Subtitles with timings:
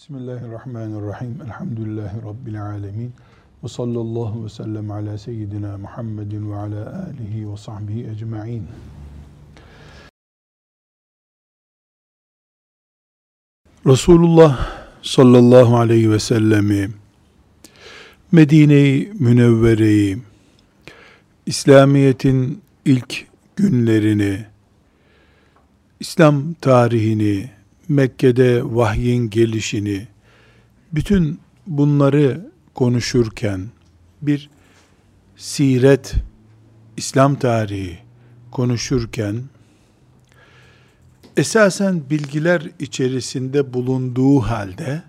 [0.00, 1.38] Bismillahirrahmanirrahim.
[1.44, 3.12] Elhamdülillahi Rabbil alemin.
[3.64, 8.66] Ve sallallahu ve sellem ala seyyidina Muhammedin ve ala alihi ve sahbihi ecma'in.
[13.86, 14.68] Resulullah
[15.02, 16.90] sallallahu aleyhi ve sellemi
[18.32, 20.18] Medine-i Münevvere'yi
[21.46, 23.26] İslamiyet'in ilk
[23.56, 24.46] günlerini
[26.00, 27.59] İslam tarihini
[27.90, 30.08] Mekke'de vahyin gelişini,
[30.92, 33.68] bütün bunları konuşurken
[34.22, 34.50] bir
[35.36, 36.14] siret,
[36.96, 37.98] İslam tarihi
[38.50, 39.42] konuşurken
[41.36, 45.02] esasen bilgiler içerisinde bulunduğu halde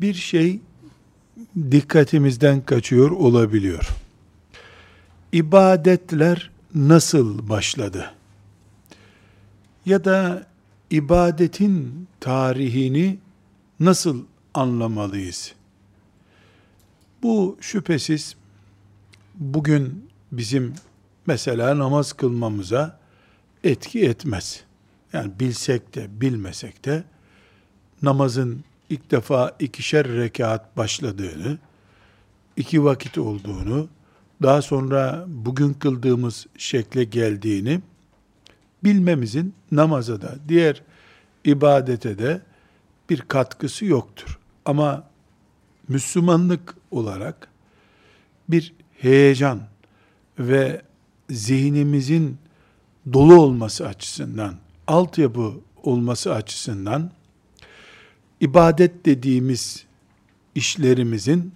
[0.00, 0.60] bir şey
[1.70, 3.88] dikkatimizden kaçıyor olabiliyor.
[5.32, 8.10] İbadetler nasıl başladı?
[9.86, 10.46] Ya da
[10.90, 13.18] ibadetin tarihini
[13.80, 14.24] nasıl
[14.54, 15.52] anlamalıyız?
[17.22, 18.36] Bu şüphesiz
[19.34, 20.74] bugün bizim
[21.26, 22.98] mesela namaz kılmamıza
[23.64, 24.64] etki etmez.
[25.12, 27.04] Yani bilsek de bilmesek de
[28.02, 31.58] namazın ilk defa ikişer rekat başladığını,
[32.56, 33.88] iki vakit olduğunu,
[34.42, 37.80] daha sonra bugün kıldığımız şekle geldiğini
[38.84, 40.82] bilmemizin namaza da diğer
[41.44, 42.42] ibadete de
[43.10, 44.38] bir katkısı yoktur.
[44.64, 45.04] Ama
[45.88, 47.48] Müslümanlık olarak
[48.48, 49.60] bir heyecan
[50.38, 50.82] ve
[51.30, 52.38] zihnimizin
[53.12, 54.54] dolu olması açısından,
[54.86, 57.10] altyapı olması açısından
[58.40, 59.84] ibadet dediğimiz
[60.54, 61.52] işlerimizin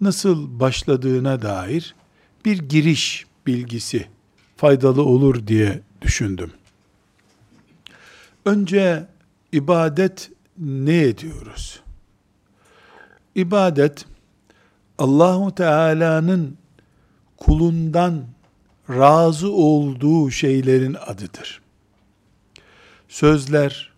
[0.00, 1.94] nasıl başladığına dair
[2.44, 4.06] bir giriş bilgisi
[4.56, 6.52] faydalı olur diye düşündüm.
[8.44, 9.06] Önce
[9.52, 11.80] ibadet ne ediyoruz?
[13.34, 14.04] İbadet
[14.98, 16.58] Allahu Teala'nın
[17.36, 18.24] kulundan
[18.90, 21.60] razı olduğu şeylerin adıdır.
[23.08, 23.92] Sözler,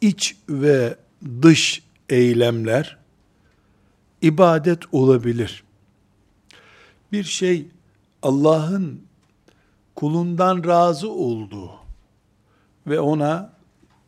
[0.00, 0.96] iç ve
[1.42, 2.98] dış eylemler
[4.22, 5.64] ibadet olabilir.
[7.12, 7.66] Bir şey
[8.22, 9.00] Allah'ın
[9.94, 11.70] kulundan razı olduğu
[12.86, 13.52] ve ona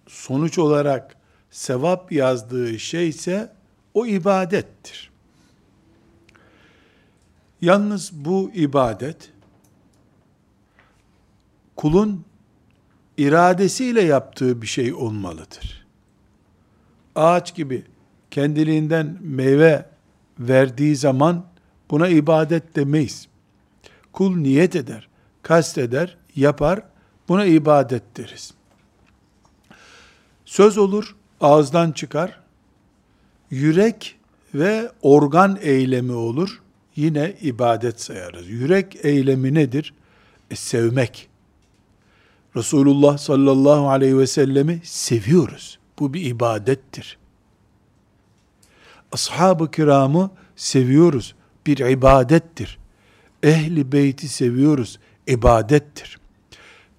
[0.07, 1.17] sonuç olarak
[1.51, 3.53] sevap yazdığı şey ise
[3.95, 5.11] o ibadettir.
[7.61, 9.33] Yalnız bu ibadet
[11.77, 12.25] kulun
[13.17, 15.87] iradesiyle yaptığı bir şey olmalıdır.
[17.15, 17.85] Ağaç gibi
[18.31, 19.87] kendiliğinden meyve
[20.39, 21.45] verdiği zaman
[21.91, 23.29] buna ibadet demeyiz.
[24.13, 25.09] Kul niyet eder
[25.47, 26.83] kasteder, yapar,
[27.29, 28.55] buna ibadet deriz.
[30.45, 32.41] Söz olur, ağızdan çıkar,
[33.51, 34.17] yürek
[34.55, 36.63] ve organ eylemi olur,
[36.97, 38.49] yine ibadet sayarız.
[38.49, 39.95] Yürek eylemi nedir?
[40.51, 41.29] E, sevmek.
[42.57, 45.79] Resulullah sallallahu aleyhi ve sellemi seviyoruz.
[45.99, 47.19] Bu bir ibadettir.
[49.13, 51.35] Ashab-ı kiramı seviyoruz.
[51.67, 52.79] Bir ibadettir.
[53.43, 56.19] Ehli beyti seviyoruz ibadettir.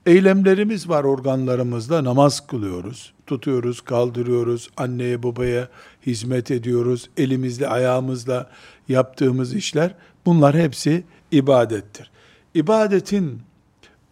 [0.06, 5.70] Eylemlerimiz var organlarımızda, namaz kılıyoruz, tutuyoruz, kaldırıyoruz, anneye babaya
[6.06, 8.50] hizmet ediyoruz, elimizle ayağımızla
[8.88, 9.96] yaptığımız işler,
[10.26, 12.12] bunlar hepsi ibadettir.
[12.54, 13.42] İbadetin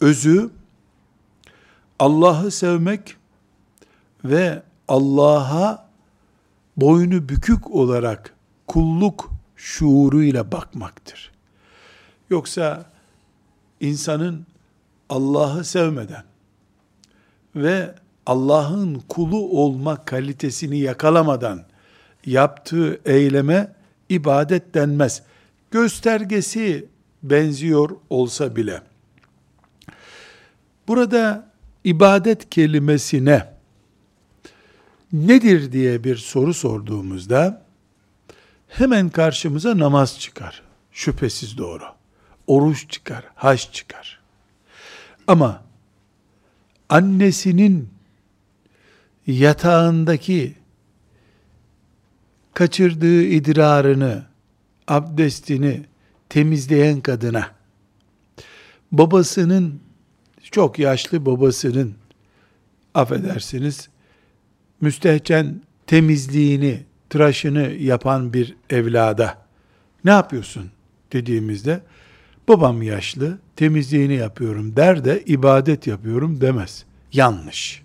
[0.01, 0.49] özü,
[1.99, 3.15] Allah'ı sevmek
[4.25, 5.89] ve Allah'a
[6.77, 8.33] boynu bükük olarak
[8.67, 11.31] kulluk şuuruyla bakmaktır.
[12.29, 12.94] Yoksa
[13.79, 14.45] insanın
[15.09, 16.23] Allah'ı sevmeden
[17.55, 21.63] ve Allah'ın kulu olma kalitesini yakalamadan
[22.25, 23.75] yaptığı eyleme
[24.09, 25.21] ibadet denmez.
[25.71, 26.85] Göstergesi
[27.23, 28.81] benziyor olsa bile.
[30.87, 31.51] Burada
[31.83, 33.53] ibadet kelimesine
[35.13, 37.65] nedir diye bir soru sorduğumuzda
[38.67, 40.61] hemen karşımıza namaz çıkar.
[40.91, 41.94] Şüphesiz doğru
[42.47, 44.19] oruç çıkar, haç çıkar.
[45.27, 45.63] Ama
[46.89, 47.89] annesinin
[49.27, 50.55] yatağındaki
[52.53, 54.25] kaçırdığı idrarını,
[54.87, 55.81] abdestini
[56.29, 57.51] temizleyen kadına,
[58.91, 59.79] babasının,
[60.51, 61.95] çok yaşlı babasının,
[62.93, 63.89] affedersiniz,
[64.81, 69.37] müstehcen temizliğini, tıraşını yapan bir evlada,
[70.05, 70.71] ne yapıyorsun
[71.13, 71.81] dediğimizde,
[72.47, 76.85] Babam yaşlı, temizliğini yapıyorum der de ibadet yapıyorum demez.
[77.13, 77.81] Yanlış.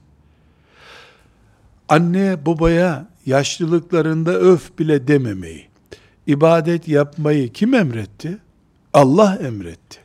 [1.88, 5.68] Anne babaya yaşlılıklarında öf bile dememeyi,
[6.26, 8.38] ibadet yapmayı kim emretti?
[8.92, 9.98] Allah emretti.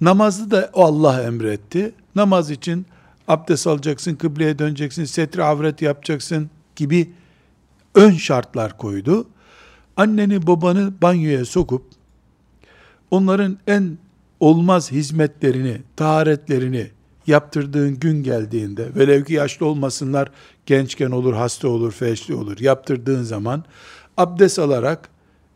[0.00, 1.92] Namazı da Allah emretti.
[2.14, 2.86] Namaz için
[3.28, 7.10] abdest alacaksın, kıbleye döneceksin, setri avret yapacaksın gibi
[7.94, 9.26] ön şartlar koydu.
[9.96, 11.82] Anneni babanı banyoya sokup
[13.10, 13.98] onların en
[14.40, 16.90] olmaz hizmetlerini, taharetlerini
[17.26, 20.30] yaptırdığın gün geldiğinde, velev ki yaşlı olmasınlar,
[20.66, 23.64] gençken olur, hasta olur, feşli olur, yaptırdığın zaman
[24.16, 25.08] abdest alarak,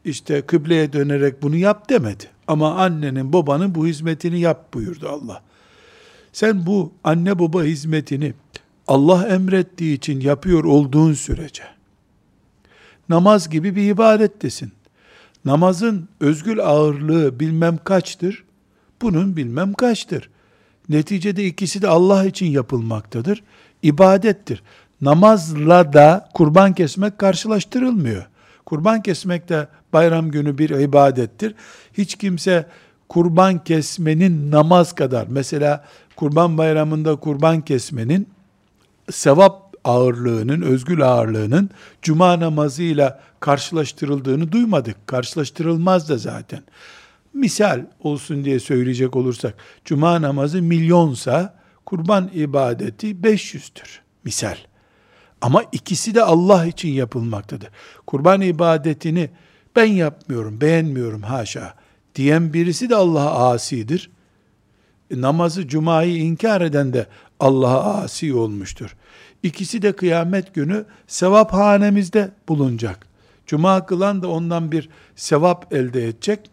[0.05, 2.25] işte kıbleye dönerek bunu yap demedi.
[2.47, 5.43] Ama annenin, babanın bu hizmetini yap buyurdu Allah.
[6.33, 8.35] Sen bu anne baba hizmetini
[8.89, 11.62] Allah emrettiği için yapıyor olduğun sürece,
[13.09, 14.73] namaz gibi bir ibadettesin.
[15.44, 18.44] Namazın özgül ağırlığı bilmem kaçtır,
[19.02, 20.31] bunun bilmem kaçtır.
[20.88, 23.43] Neticede ikisi de Allah için yapılmaktadır.
[23.82, 24.62] İbadettir.
[25.00, 28.26] Namazla da kurban kesmek karşılaştırılmıyor.
[28.67, 31.55] Kurban kesmek de bayram günü bir ibadettir.
[31.93, 32.67] Hiç kimse
[33.08, 35.85] kurban kesmenin namaz kadar, mesela
[36.17, 38.29] kurban bayramında kurban kesmenin
[39.11, 41.71] sevap ağırlığının, özgül ağırlığının
[42.03, 45.07] cuma namazıyla karşılaştırıldığını duymadık.
[45.07, 46.63] Karşılaştırılmaz da zaten
[47.35, 49.55] misal olsun diye söyleyecek olursak,
[49.85, 51.55] cuma namazı milyonsa,
[51.87, 53.99] kurban ibadeti 500'tür.
[54.25, 54.57] Misal.
[55.41, 57.69] Ama ikisi de Allah için yapılmaktadır.
[58.07, 59.31] Kurban ibadetini
[59.77, 61.75] ben yapmıyorum, beğenmiyorum haşa
[62.15, 64.11] diyen birisi de Allah'a asidir.
[65.11, 67.07] E, namazı, cumayı inkar eden de
[67.41, 68.97] Allah'a asi olmuştur.
[69.44, 73.06] İkisi de kıyamet günü sevap hanemizde bulunacak.
[73.46, 76.50] Cuma kılan da ondan bir sevap elde edecek.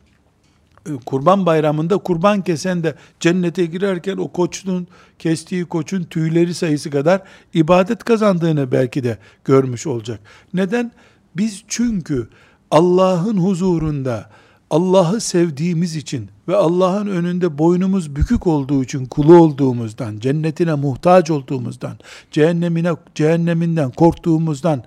[0.85, 4.88] E, kurban bayramında kurban kesen de cennete girerken o koçun
[5.19, 7.21] kestiği koçun tüyleri sayısı kadar
[7.53, 10.19] ibadet kazandığını belki de görmüş olacak.
[10.53, 10.91] Neden?
[11.35, 12.27] Biz çünkü
[12.71, 14.29] Allah'ın huzurunda
[14.71, 21.97] Allah'ı sevdiğimiz için ve Allah'ın önünde boynumuz bükük olduğu için kulu olduğumuzdan, cennetine muhtaç olduğumuzdan,
[22.31, 24.83] cehennemine cehenneminden korktuğumuzdan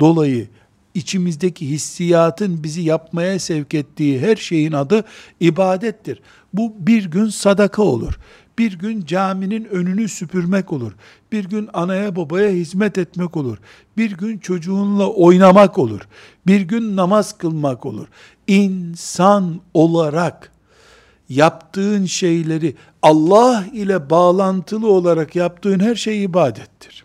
[0.00, 0.48] dolayı
[0.94, 5.04] içimizdeki hissiyatın bizi yapmaya sevk ettiği her şeyin adı
[5.40, 6.20] ibadettir.
[6.54, 8.18] Bu bir gün sadaka olur.
[8.58, 10.92] Bir gün caminin önünü süpürmek olur.
[11.32, 13.58] Bir gün anaya babaya hizmet etmek olur.
[13.96, 16.00] Bir gün çocuğunla oynamak olur.
[16.46, 18.06] Bir gün namaz kılmak olur.
[18.48, 20.52] İnsan olarak
[21.28, 27.04] yaptığın şeyleri Allah ile bağlantılı olarak yaptığın her şey ibadettir.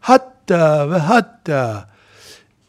[0.00, 1.88] Hatta ve hatta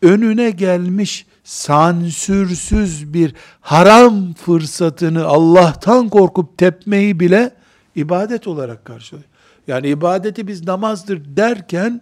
[0.01, 7.51] önüne gelmiş sansürsüz bir haram fırsatını Allah'tan korkup tepmeyi bile
[7.95, 9.27] ibadet olarak karşılıyor.
[9.67, 12.01] Yani ibadeti biz namazdır derken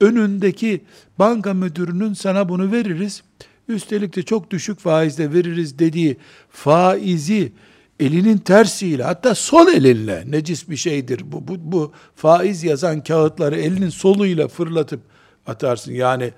[0.00, 0.84] önündeki
[1.18, 3.22] banka müdürünün sana bunu veririz.
[3.68, 6.16] Üstelik de çok düşük faizle veririz dediği
[6.50, 7.52] faizi
[8.00, 13.88] elinin tersiyle hatta sol elinle necis bir şeydir bu, bu, bu faiz yazan kağıtları elinin
[13.88, 15.00] soluyla fırlatıp
[15.46, 15.92] atarsın.
[15.92, 16.32] Yani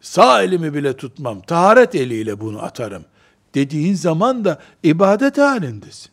[0.00, 3.04] sağ elimi bile tutmam, taharet eliyle bunu atarım
[3.54, 6.10] dediğin zaman da ibadet halindesin.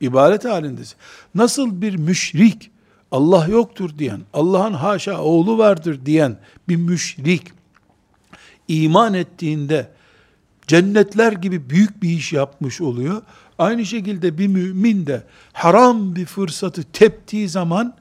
[0.00, 0.96] İbadet halindesin.
[1.34, 2.70] Nasıl bir müşrik,
[3.10, 6.36] Allah yoktur diyen, Allah'ın haşa oğlu vardır diyen
[6.68, 7.42] bir müşrik,
[8.68, 9.90] iman ettiğinde
[10.66, 13.22] cennetler gibi büyük bir iş yapmış oluyor.
[13.58, 17.94] Aynı şekilde bir mümin de haram bir fırsatı teptiği zaman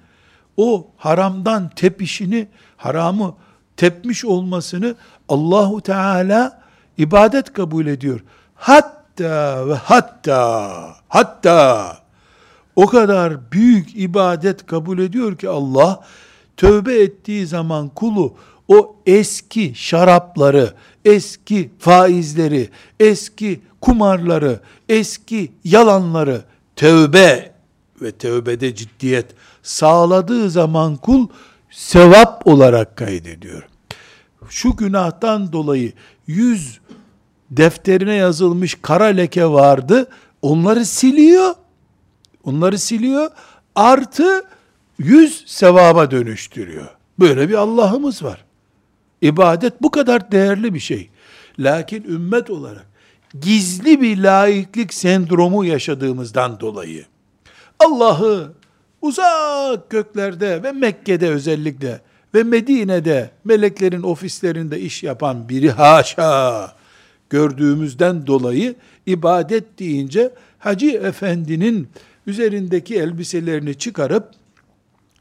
[0.57, 3.35] o haramdan tepişini, haramı
[3.77, 4.95] tepmiş olmasını
[5.29, 6.61] Allahu Teala
[6.97, 8.19] ibadet kabul ediyor.
[8.55, 11.97] Hatta ve hatta hatta
[12.75, 16.03] o kadar büyük ibadet kabul ediyor ki Allah
[16.57, 18.35] tövbe ettiği zaman kulu
[18.67, 20.73] o eski şarapları,
[21.05, 26.41] eski faizleri, eski kumarları, eski yalanları
[26.75, 27.51] tövbe
[28.01, 29.25] ve tövbede ciddiyet
[29.63, 31.27] sağladığı zaman kul
[31.71, 33.67] sevap olarak kaydediyor.
[34.49, 35.93] Şu günahtan dolayı
[36.27, 36.79] yüz
[37.51, 40.09] defterine yazılmış kara leke vardı.
[40.41, 41.55] Onları siliyor.
[42.43, 43.29] Onları siliyor.
[43.75, 44.43] Artı
[44.97, 46.87] yüz sevaba dönüştürüyor.
[47.19, 48.45] Böyle bir Allah'ımız var.
[49.23, 51.09] İbadet bu kadar değerli bir şey.
[51.59, 52.87] Lakin ümmet olarak
[53.41, 57.05] gizli bir laiklik sendromu yaşadığımızdan dolayı
[57.79, 58.53] Allah'ı
[59.01, 62.01] uzak göklerde ve Mekke'de özellikle
[62.33, 66.71] ve Medine'de meleklerin ofislerinde iş yapan biri haşa
[67.29, 68.75] gördüğümüzden dolayı
[69.05, 71.89] ibadet deyince Hacı Efendi'nin
[72.27, 74.31] üzerindeki elbiselerini çıkarıp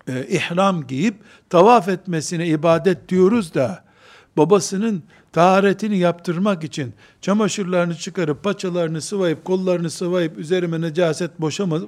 [0.08, 1.14] e, ihram giyip
[1.50, 3.91] tavaf etmesine ibadet diyoruz da
[4.36, 11.80] babasının taharetini yaptırmak için çamaşırlarını çıkarıp paçalarını sıvayıp kollarını sıvayıp üzerime necaset boşama,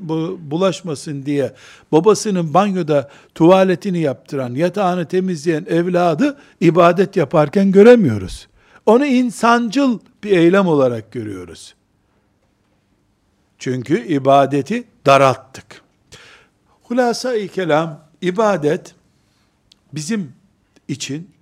[0.50, 1.52] bulaşmasın diye
[1.92, 8.48] babasının banyoda tuvaletini yaptıran, yatağını temizleyen evladı ibadet yaparken göremiyoruz.
[8.86, 11.74] Onu insancıl bir eylem olarak görüyoruz.
[13.58, 15.82] Çünkü ibadeti daralttık.
[16.82, 18.94] Hulasa-i kelam, ibadet
[19.92, 20.32] bizim
[20.88, 21.33] için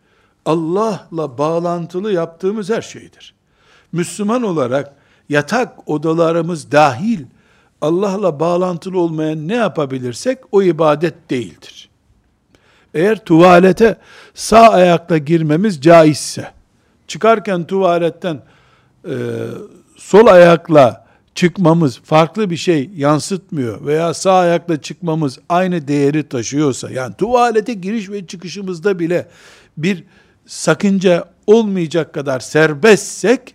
[0.46, 3.34] Allah'la bağlantılı yaptığımız her şeydir.
[3.92, 4.94] Müslüman olarak
[5.28, 7.20] yatak odalarımız dahil
[7.80, 11.88] Allah'la bağlantılı olmayan ne yapabilirsek o ibadet değildir.
[12.94, 13.96] Eğer tuvalete
[14.34, 16.50] sağ ayakla girmemiz caizse,
[17.08, 18.42] çıkarken tuvaletten
[19.04, 19.14] e,
[19.96, 27.14] sol ayakla çıkmamız farklı bir şey yansıtmıyor veya sağ ayakla çıkmamız aynı değeri taşıyorsa, yani
[27.14, 29.28] tuvalete giriş ve çıkışımızda bile
[29.76, 30.04] bir
[30.46, 33.54] sakınca olmayacak kadar serbestsek,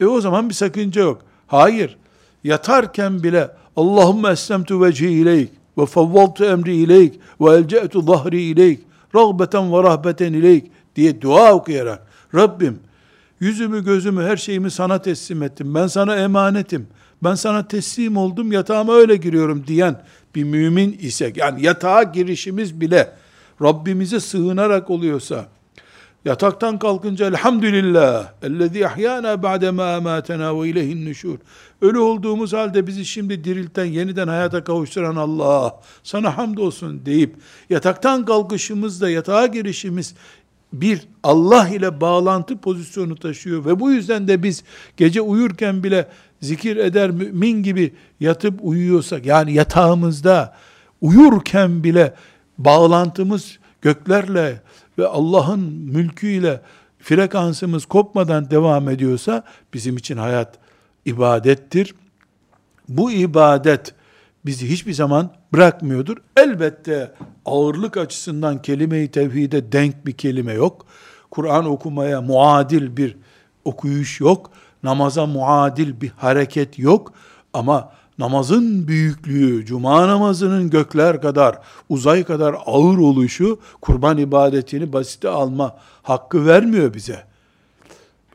[0.00, 1.22] e o zaman bir sakınca yok.
[1.46, 1.96] Hayır,
[2.44, 8.80] yatarken bile Allahümme eslemtu vecihi ileyk ve favvaltu emri ileyk ve elce'tu zahri ileyk
[9.14, 10.64] rağbeten ve rahbeten ileyk
[10.96, 12.78] diye dua okuyarak Rabbim
[13.40, 15.74] yüzümü gözümü her şeyimi sana teslim ettim.
[15.74, 16.86] Ben sana emanetim.
[17.22, 20.02] Ben sana teslim oldum yatağıma öyle giriyorum diyen
[20.34, 23.12] bir mümin isek yani yatağa girişimiz bile
[23.62, 25.46] Rabbimize sığınarak oluyorsa
[26.24, 31.38] Yataktan kalkınca elhamdülillah ellezî ahyana ba'de ma amatena ve ileyhin nüşur.
[31.82, 37.34] Ölü olduğumuz halde bizi şimdi dirilten, yeniden hayata kavuşturan Allah sana hamdolsun deyip
[37.70, 40.14] yataktan kalkışımızda yatağa girişimiz
[40.72, 44.64] bir Allah ile bağlantı pozisyonu taşıyor ve bu yüzden de biz
[44.96, 46.08] gece uyurken bile
[46.40, 50.56] zikir eder mümin gibi yatıp uyuyorsak yani yatağımızda
[51.00, 52.14] uyurken bile
[52.58, 54.62] bağlantımız göklerle
[54.98, 56.60] ve Allah'ın mülküyle
[56.98, 60.58] frekansımız kopmadan devam ediyorsa bizim için hayat
[61.04, 61.94] ibadettir.
[62.88, 63.94] Bu ibadet
[64.46, 66.16] bizi hiçbir zaman bırakmıyordur.
[66.36, 70.86] Elbette ağırlık açısından kelime-i tevhide denk bir kelime yok.
[71.30, 73.16] Kur'an okumaya muadil bir
[73.64, 74.50] okuyuş yok.
[74.82, 77.12] Namaza muadil bir hareket yok.
[77.52, 85.76] Ama namazın büyüklüğü, cuma namazının gökler kadar, uzay kadar ağır oluşu, kurban ibadetini basite alma
[86.02, 87.24] hakkı vermiyor bize.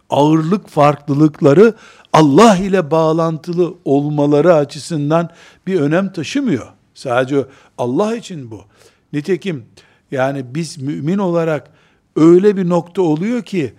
[0.09, 1.73] Ağırlık farklılıkları
[2.13, 5.29] Allah ile bağlantılı olmaları açısından
[5.67, 6.67] bir önem taşımıyor.
[6.93, 7.45] Sadece
[7.77, 8.61] Allah için bu.
[9.13, 9.65] Nitekim
[10.11, 11.71] yani biz mümin olarak
[12.15, 13.73] öyle bir nokta oluyor ki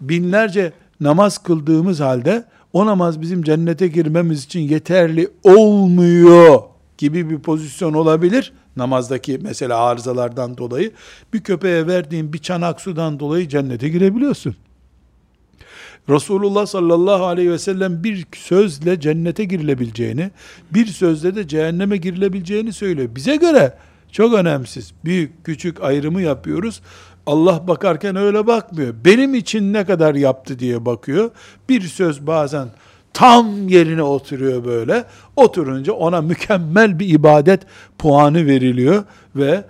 [0.00, 6.62] binlerce namaz kıldığımız halde o namaz bizim cennete girmemiz için yeterli olmuyor
[6.98, 8.52] gibi bir pozisyon olabilir.
[8.76, 10.92] Namazdaki mesela arızalardan dolayı
[11.32, 14.56] bir köpeğe verdiğin bir çanak sudan dolayı cennete girebiliyorsun.
[16.08, 20.30] Resulullah sallallahu aleyhi ve sellem bir sözle cennete girilebileceğini,
[20.70, 23.08] bir sözle de cehenneme girilebileceğini söylüyor.
[23.14, 23.74] Bize göre
[24.12, 24.92] çok önemsiz.
[25.04, 26.80] Büyük küçük ayrımı yapıyoruz.
[27.26, 28.94] Allah bakarken öyle bakmıyor.
[29.04, 31.30] Benim için ne kadar yaptı diye bakıyor.
[31.68, 32.68] Bir söz bazen
[33.12, 35.04] tam yerine oturuyor böyle.
[35.36, 37.60] Oturunca ona mükemmel bir ibadet
[37.98, 39.04] puanı veriliyor
[39.36, 39.64] ve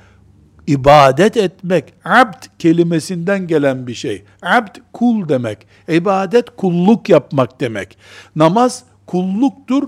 [0.66, 4.25] ibadet etmek abd kelimesinden gelen bir şey.
[4.42, 5.59] Abd kul demek.
[5.88, 7.99] İbadet kulluk yapmak demek.
[8.37, 9.83] Namaz kulluktur.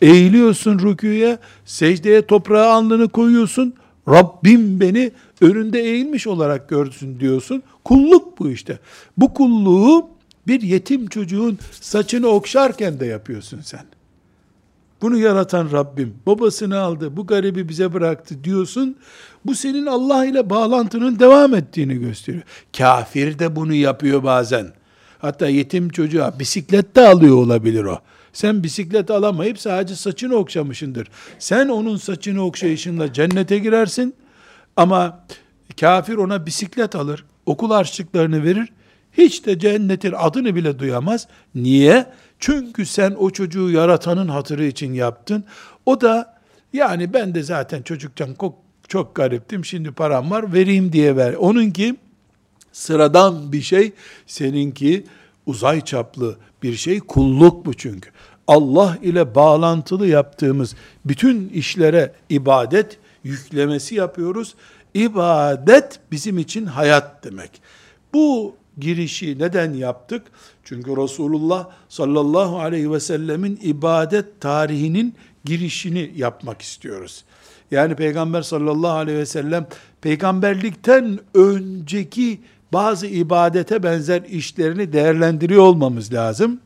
[0.00, 3.74] Eğiliyorsun rüküye, secdeye toprağa alnını koyuyorsun.
[4.08, 7.62] Rabbim beni önünde eğilmiş olarak görsün diyorsun.
[7.84, 8.78] Kulluk bu işte.
[9.16, 10.08] Bu kulluğu
[10.46, 13.84] bir yetim çocuğun saçını okşarken de yapıyorsun sen.
[15.02, 18.96] Bunu yaratan Rabbim babasını aldı, bu garibi bize bıraktı diyorsun.
[19.44, 22.42] Bu senin Allah ile bağlantının devam ettiğini gösteriyor.
[22.76, 24.66] Kafir de bunu yapıyor bazen.
[25.18, 27.98] Hatta yetim çocuğa bisiklet de alıyor olabilir o.
[28.32, 31.08] Sen bisiklet alamayıp sadece saçını okşamışındır.
[31.38, 34.14] Sen onun saçını okşayışınla cennete girersin.
[34.80, 35.20] Ama
[35.80, 38.72] kafir ona bisiklet alır, okul harçlıklarını verir,
[39.12, 41.28] hiç de cennetin adını bile duyamaz.
[41.54, 42.06] Niye?
[42.38, 45.44] Çünkü sen o çocuğu yaratanın hatırı için yaptın.
[45.86, 46.38] O da
[46.72, 48.36] yani ben de zaten çocukken
[48.88, 51.34] çok, gariptim, şimdi param var, vereyim diye ver.
[51.34, 51.96] Onunki
[52.72, 53.92] sıradan bir şey,
[54.26, 55.04] seninki
[55.46, 58.10] uzay çaplı bir şey, kulluk bu çünkü.
[58.46, 64.54] Allah ile bağlantılı yaptığımız bütün işlere ibadet yüklemesi yapıyoruz.
[64.94, 67.62] İbadet bizim için hayat demek.
[68.14, 70.22] Bu girişi neden yaptık?
[70.64, 77.24] Çünkü Resulullah sallallahu aleyhi ve sellemin ibadet tarihinin girişini yapmak istiyoruz.
[77.70, 79.66] Yani Peygamber sallallahu aleyhi ve sellem
[80.00, 82.40] peygamberlikten önceki
[82.72, 86.60] bazı ibadete benzer işlerini değerlendiriyor olmamız lazım.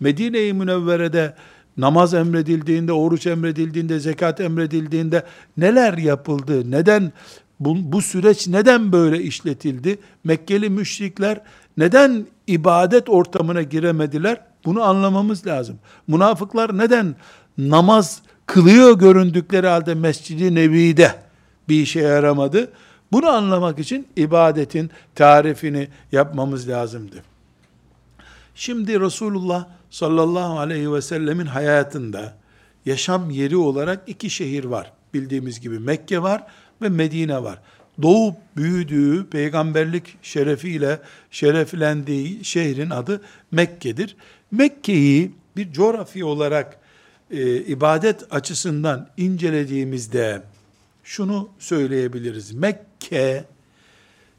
[0.00, 1.34] Medine-i Münevvere'de
[1.76, 5.22] namaz emredildiğinde, oruç emredildiğinde, zekat emredildiğinde
[5.56, 6.70] neler yapıldı?
[6.70, 7.12] Neden
[7.60, 9.98] bu, bu süreç neden böyle işletildi?
[10.24, 11.40] Mekkeli müşrikler
[11.76, 14.40] neden ibadet ortamına giremediler?
[14.64, 15.78] Bunu anlamamız lazım.
[16.08, 17.14] Münafıklar neden
[17.58, 21.14] namaz kılıyor göründükleri halde Mescid-i Nebi'de
[21.68, 22.70] bir işe yaramadı?
[23.12, 27.31] Bunu anlamak için ibadetin tarifini yapmamız lazımdı.
[28.62, 32.36] Şimdi Resulullah sallallahu aleyhi ve sellemin hayatında
[32.86, 34.92] yaşam yeri olarak iki şehir var.
[35.14, 36.46] Bildiğimiz gibi Mekke var
[36.82, 37.58] ve Medine var.
[38.02, 41.00] Doğup büyüdüğü, peygamberlik şerefiyle
[41.30, 44.16] şereflendiği şehrin adı Mekke'dir.
[44.50, 46.78] Mekke'yi bir coğrafya olarak
[47.30, 50.42] e, ibadet açısından incelediğimizde
[51.04, 52.52] şunu söyleyebiliriz.
[52.52, 53.44] Mekke,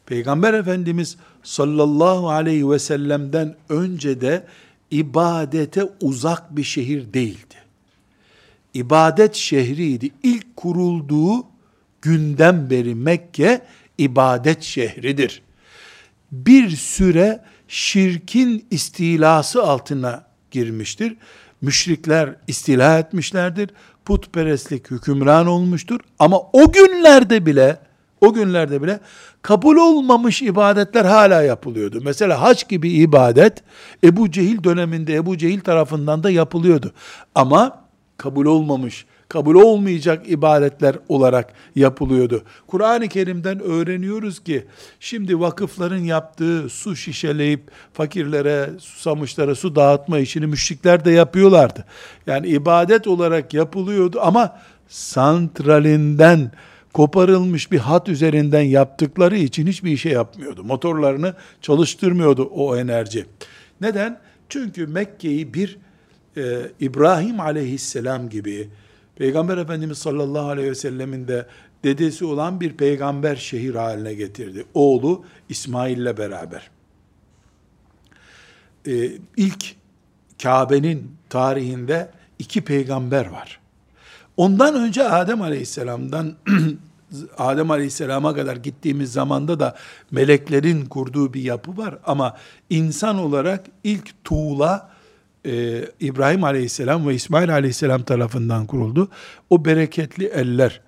[0.05, 4.45] Peygamber Efendimiz sallallahu aleyhi ve sellem'den önce de
[4.91, 7.55] ibadete uzak bir şehir değildi.
[8.73, 10.12] İbadet şehriydi.
[10.23, 11.45] İlk kurulduğu
[12.01, 13.62] günden beri Mekke
[13.97, 15.41] ibadet şehridir.
[16.31, 21.15] Bir süre şirkin istilası altına girmiştir.
[21.62, 23.69] Müşrikler istila etmişlerdir.
[24.05, 26.00] Putperestlik hükümran olmuştur.
[26.19, 27.79] Ama o günlerde bile
[28.23, 28.99] o günlerde bile
[29.41, 31.99] kabul olmamış ibadetler hala yapılıyordu.
[32.03, 33.63] Mesela hac gibi ibadet
[34.03, 36.93] Ebu Cehil döneminde Ebu Cehil tarafından da yapılıyordu.
[37.35, 37.83] Ama
[38.17, 42.43] kabul olmamış, kabul olmayacak ibadetler olarak yapılıyordu.
[42.67, 44.65] Kur'an-ı Kerim'den öğreniyoruz ki
[44.99, 47.61] şimdi vakıfların yaptığı su şişeleyip
[47.93, 51.85] fakirlere, susamışlara su dağıtma işini müşrikler de yapıyorlardı.
[52.27, 56.51] Yani ibadet olarak yapılıyordu ama santralinden
[56.93, 60.63] koparılmış bir hat üzerinden yaptıkları için hiçbir işe yapmıyordu.
[60.63, 63.25] Motorlarını çalıştırmıyordu o enerji.
[63.81, 64.19] Neden?
[64.50, 65.77] Çünkü Mekke'yi bir
[66.38, 68.69] e, İbrahim aleyhisselam gibi
[69.15, 71.45] Peygamber Efendimiz sallallahu aleyhi ve sellemin de
[71.84, 74.65] dedesi olan bir peygamber şehir haline getirdi.
[74.73, 76.69] Oğlu İsmail ile beraber.
[78.88, 79.75] Ee, ilk
[80.43, 83.60] Kabe'nin tarihinde iki peygamber var.
[84.38, 86.34] Ondan önce Adem Aleyhisselam'dan
[87.38, 89.76] Adem Aleyhisselam'a kadar gittiğimiz zamanda da
[90.12, 92.38] meleklerin kurduğu bir yapı var ama
[92.69, 94.89] insan olarak ilk tuğla
[95.46, 99.10] e, İbrahim Aleyhisselam ve İsmail Aleyhisselam tarafından kuruldu.
[99.50, 100.82] O bereketli eller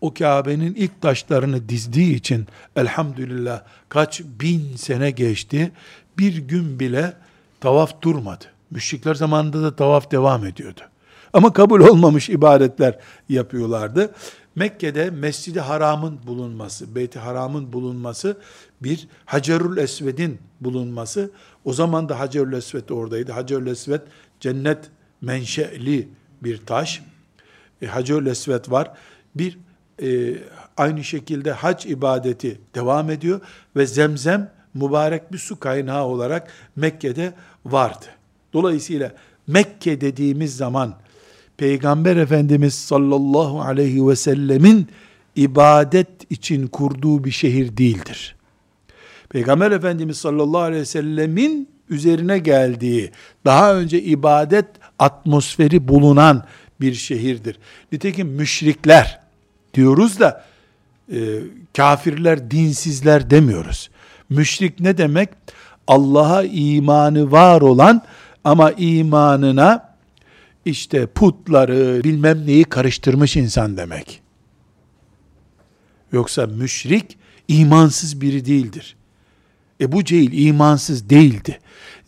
[0.00, 2.46] o Kabe'nin ilk taşlarını dizdiği için
[2.76, 5.72] elhamdülillah kaç bin sene geçti.
[6.18, 7.12] Bir gün bile
[7.60, 8.44] tavaf durmadı.
[8.70, 10.80] Müşrikler zamanında da tavaf devam ediyordu.
[11.32, 14.14] Ama kabul olmamış ibadetler yapıyorlardı.
[14.54, 18.36] Mekke'de Mescid-i Haram'ın bulunması, Beyt-i Haram'ın bulunması,
[18.80, 21.30] bir Hacerül Esved'in bulunması,
[21.64, 23.32] o zaman da Hacerül Esved oradaydı.
[23.32, 24.00] Hacerül Esved
[24.40, 26.08] cennet menşeli
[26.42, 27.02] bir taş.
[27.82, 28.92] E, Hacerül Esved var.
[29.34, 29.58] Bir
[30.02, 30.36] e,
[30.76, 33.40] aynı şekilde hac ibadeti devam ediyor
[33.76, 37.32] ve zemzem mübarek bir su kaynağı olarak Mekke'de
[37.64, 38.06] vardı.
[38.52, 39.12] Dolayısıyla
[39.46, 40.94] Mekke dediğimiz zaman
[41.56, 44.88] Peygamber Efendimiz sallallahu aleyhi ve sellemin
[45.36, 48.36] ibadet için kurduğu bir şehir değildir.
[49.28, 53.10] Peygamber Efendimiz sallallahu aleyhi ve sellemin üzerine geldiği,
[53.44, 54.66] daha önce ibadet
[54.98, 56.44] atmosferi bulunan
[56.80, 57.58] bir şehirdir.
[57.92, 59.20] Nitekim müşrikler
[59.74, 60.44] diyoruz da
[61.12, 61.18] e,
[61.76, 63.90] kafirler, dinsizler demiyoruz.
[64.30, 65.28] Müşrik ne demek?
[65.86, 68.02] Allah'a imanı var olan
[68.44, 69.85] ama imanına
[70.66, 74.20] işte putları bilmem neyi karıştırmış insan demek.
[76.12, 78.96] Yoksa müşrik imansız biri değildir.
[79.80, 81.58] Ebu Cehil imansız değildi.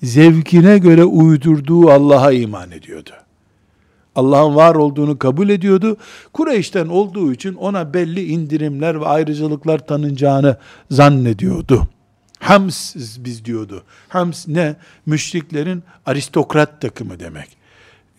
[0.02, 3.10] Zevkine göre uydurduğu Allah'a iman ediyordu.
[4.14, 5.96] Allah'ın var olduğunu kabul ediyordu.
[6.32, 10.56] Kureyş'ten olduğu için ona belli indirimler ve ayrıcalıklar tanınacağını
[10.90, 11.88] zannediyordu.
[12.38, 13.82] Hams biz diyordu.
[14.08, 14.76] Hams ne?
[15.06, 17.57] Müşriklerin aristokrat takımı demek.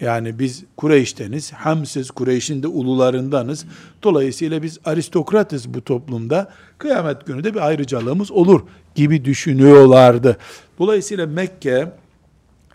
[0.02, 3.66] Yani biz Kureyş'teniz, Hamsiz Kureyş'in de ulularındanız.
[4.04, 6.52] Dolayısıyla biz aristokratız bu toplumda.
[6.78, 8.62] Kıyamet günü de bir ayrıcalığımız olur
[8.96, 10.38] gibi düşünüyorlardı.
[10.80, 11.92] Dolayısıyla Mekke,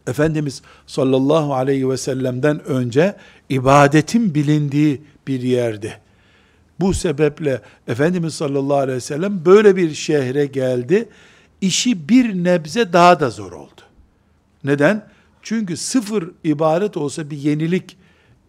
[0.07, 3.17] Efendimiz sallallahu aleyhi ve sellem'den önce
[3.49, 6.01] ibadetin bilindiği bir yerdi.
[6.81, 11.09] Bu sebeple Efendimiz sallallahu aleyhi ve sellem böyle bir şehre geldi.
[11.61, 13.81] İşi bir nebze daha da zor oldu.
[14.65, 15.14] Neden?
[15.45, 17.97] Çünkü sıfır ibaret olsa bir yenilik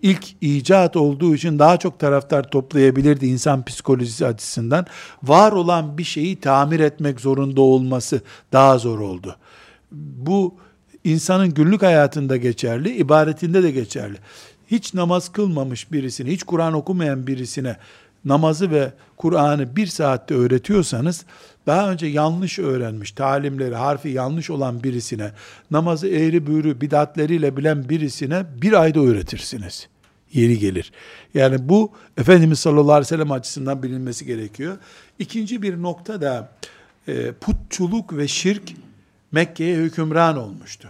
[0.02, 4.86] ilk icat olduğu için daha çok taraftar toplayabilirdi insan psikolojisi açısından.
[5.24, 8.22] Var olan bir şeyi tamir etmek zorunda olması
[8.54, 9.36] daha zor oldu.
[9.92, 10.56] Bu
[11.04, 14.18] insanın günlük hayatında geçerli, ibadetinde de geçerli.
[14.68, 17.78] Hiç namaz kılmamış birisine, hiç Kur'an okumayan birisine
[18.26, 21.26] namazı ve Kur'an'ı bir saatte öğretiyorsanız,
[21.68, 25.32] daha önce yanlış öğrenmiş, talimleri, harfi yanlış olan birisine,
[25.72, 29.88] namazı eğri büğrü, bidatleriyle bilen birisine bir ayda öğretirsiniz.
[30.34, 30.92] Yeri gelir.
[31.34, 34.78] Yani bu Efendimiz sallallahu aleyhi ve sellem açısından bilinmesi gerekiyor.
[35.20, 36.52] İkinci bir nokta da
[37.08, 38.64] e, putçuluk ve şirk
[39.32, 40.88] Mekke'ye hükümran olmuştu.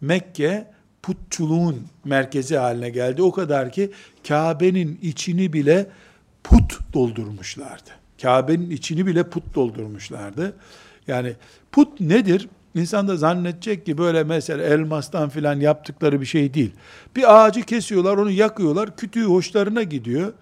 [0.00, 0.66] Mekke
[1.02, 3.22] putçuluğun merkezi haline geldi.
[3.22, 3.90] O kadar ki
[4.28, 5.86] Kabe'nin içini bile
[6.44, 8.03] put doldurmuşlardı.
[8.22, 10.56] Kabe'nin içini bile put doldurmuşlardı.
[11.06, 11.32] Yani
[11.72, 12.48] put nedir?
[12.74, 16.72] İnsan da zannedecek ki böyle mesela elmastan filan yaptıkları bir şey değil.
[17.16, 20.32] Bir ağacı kesiyorlar, onu yakıyorlar, kütüğü hoşlarına gidiyor.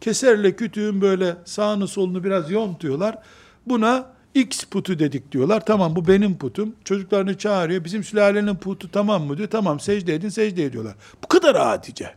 [0.00, 3.18] Keserle kütüğün böyle sağını solunu biraz yontuyorlar.
[3.66, 5.66] Buna X putu dedik diyorlar.
[5.66, 6.74] Tamam bu benim putum.
[6.84, 7.84] Çocuklarını çağırıyor.
[7.84, 9.50] Bizim sülalenin putu tamam mı diyor.
[9.50, 10.94] Tamam secde edin secde ediyorlar.
[11.24, 12.14] Bu kadar adice.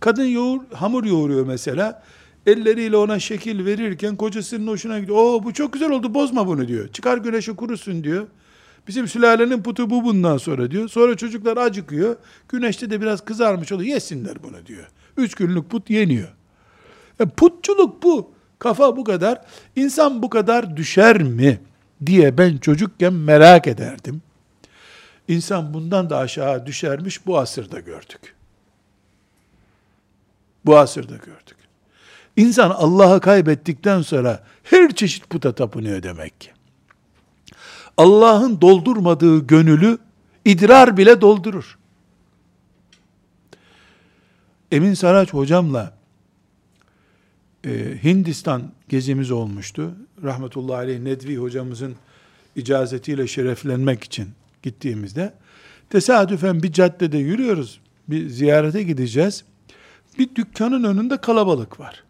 [0.00, 2.02] Kadın yoğur, hamur yoğuruyor mesela.
[2.46, 5.18] Elleriyle ona şekil verirken kocasının hoşuna gidiyor.
[5.18, 6.88] Oo bu çok güzel oldu bozma bunu diyor.
[6.88, 8.26] Çıkar güneşi kurusun diyor.
[8.88, 10.88] Bizim sülalenin putu bu bundan sonra diyor.
[10.88, 12.16] Sonra çocuklar acıkıyor.
[12.48, 13.94] Güneşte de biraz kızarmış oluyor.
[13.94, 14.88] Yesinler bunu diyor.
[15.16, 16.28] Üç günlük put yeniyor.
[17.20, 18.30] E, putçuluk bu.
[18.58, 19.40] Kafa bu kadar.
[19.76, 21.60] İnsan bu kadar düşer mi
[22.06, 24.22] diye ben çocukken merak ederdim.
[25.28, 28.34] İnsan bundan da aşağı düşermiş bu asırda gördük.
[30.64, 31.63] Bu asırda gördük.
[32.36, 36.50] İnsan Allah'ı kaybettikten sonra her çeşit puta tapınıyor demek ki.
[37.96, 39.98] Allah'ın doldurmadığı gönülü
[40.44, 41.78] idrar bile doldurur.
[44.72, 45.94] Emin Saraç hocamla
[47.64, 49.94] e, Hindistan gezimiz olmuştu.
[50.22, 51.94] Rahmetullahi aleyh Nedvi hocamızın
[52.56, 54.28] icazetiyle şereflenmek için
[54.62, 55.34] gittiğimizde
[55.90, 57.80] tesadüfen bir caddede yürüyoruz.
[58.08, 59.44] Bir ziyarete gideceğiz.
[60.18, 62.04] Bir dükkanın önünde kalabalık var.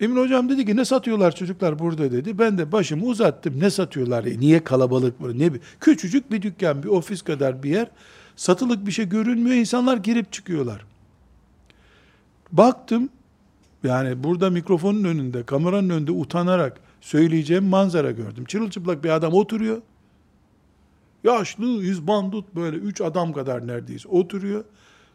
[0.00, 2.38] Emin hocam dedi ki ne satıyorlar çocuklar burada dedi.
[2.38, 3.60] Ben de başımı uzattım.
[3.60, 4.24] Ne satıyorlar?
[4.24, 5.34] E, niye kalabalık burada?
[5.36, 7.88] Ne küçücük bir dükkan, bir ofis kadar bir yer.
[8.36, 9.56] Satılık bir şey görünmüyor.
[9.56, 10.84] İnsanlar girip çıkıyorlar.
[12.52, 13.08] Baktım
[13.84, 18.44] yani burada mikrofonun önünde, kameranın önünde utanarak söyleyeceğim manzara gördüm.
[18.44, 19.82] Çırılçıplak bir adam oturuyor.
[21.24, 24.64] Yaşlı, yüz bandut böyle üç adam kadar neredeyse oturuyor.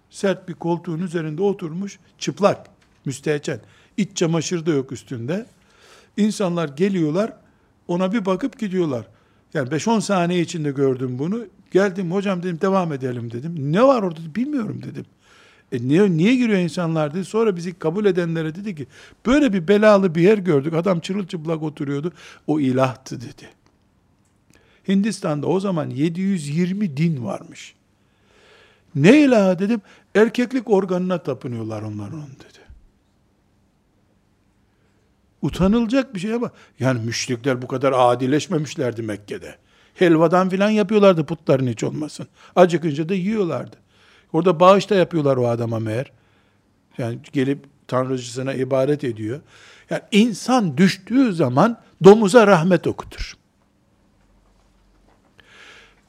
[0.10, 2.68] Sert bir koltuğun üzerinde oturmuş, çıplak,
[3.06, 3.60] müstehcen.
[4.00, 5.46] İç çamaşır da yok üstünde.
[6.18, 7.34] İnsanlar geliyorlar,
[7.88, 9.06] ona bir bakıp gidiyorlar.
[9.54, 11.46] Yani 5-10 saniye içinde gördüm bunu.
[11.72, 13.74] Geldim hocam dedim devam edelim dedim.
[13.74, 15.06] Ne var orada bilmiyorum dedim.
[15.72, 17.26] E niye, niye giriyor insanlar dedi.
[17.26, 18.88] Sonra bizi kabul edenlere dedi ki
[19.26, 20.74] böyle bir belalı bir yer gördük.
[20.74, 22.14] Adam çırılçıplak oturuyordu.
[22.48, 23.50] O ilahtı dedi.
[24.88, 27.76] Hindistan'da o zaman 720 din varmış.
[28.96, 29.82] Ne ilahı dedim?
[30.16, 32.59] Erkeklik organına tapınıyorlar onlar onun dedi.
[35.42, 39.56] Utanılacak bir şey ama yani müşrikler bu kadar adileşmemişlerdi Mekke'de.
[39.96, 42.28] Helvadan filan yapıyorlardı putların hiç olmasın.
[42.56, 43.76] Acıkınca da yiyorlardı.
[44.34, 46.12] Orada bağış da yapıyorlar o adama meğer.
[46.98, 49.40] Yani gelip tanrıcısına ibadet ediyor.
[49.90, 53.34] Yani insan düştüğü zaman domuza rahmet okutur.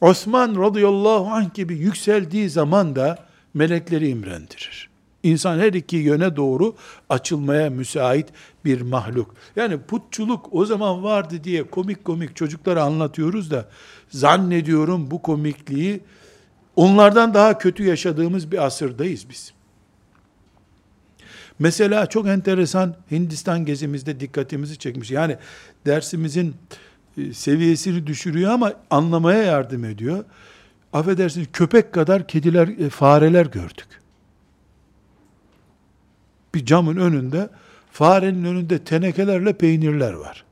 [0.01, 4.90] Osman radıyallahu anh gibi yükseldiği zaman da melekleri imrendirir.
[5.23, 6.77] İnsan her iki yöne doğru
[7.09, 8.29] açılmaya müsait
[8.65, 9.35] bir mahluk.
[9.57, 13.69] Yani putçuluk o zaman vardı diye komik komik çocuklara anlatıyoruz da
[14.09, 16.01] zannediyorum bu komikliği
[16.77, 19.53] onlardan daha kötü yaşadığımız bir asırdayız biz.
[21.59, 25.11] Mesela çok enteresan Hindistan gezimizde dikkatimizi çekmiş.
[25.11, 25.37] Yani
[25.87, 26.55] dersimizin
[27.19, 30.25] e, seviyesini düşürüyor ama anlamaya yardım ediyor.
[30.93, 34.00] Affedersiniz köpek kadar kediler, e, fareler gördük.
[36.55, 37.49] Bir camın önünde
[37.93, 40.45] farenin önünde tenekelerle peynirler var.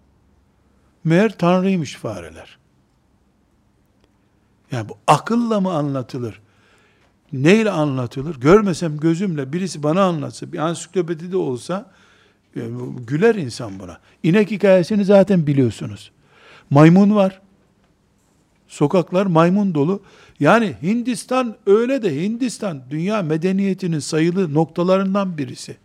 [1.04, 2.58] Meğer tanrıymış fareler.
[4.72, 6.40] Yani bu akılla mı anlatılır?
[7.32, 8.40] Neyle anlatılır?
[8.40, 11.90] Görmesem gözümle birisi bana anlatsa, bir ansiklopedide olsa
[13.06, 13.98] güler insan buna.
[14.22, 16.10] İnek hikayesini zaten biliyorsunuz.
[16.70, 17.40] Maymun var.
[18.68, 20.02] Sokaklar maymun dolu.
[20.40, 25.76] Yani Hindistan öyle de Hindistan dünya medeniyetinin sayılı noktalarından birisi.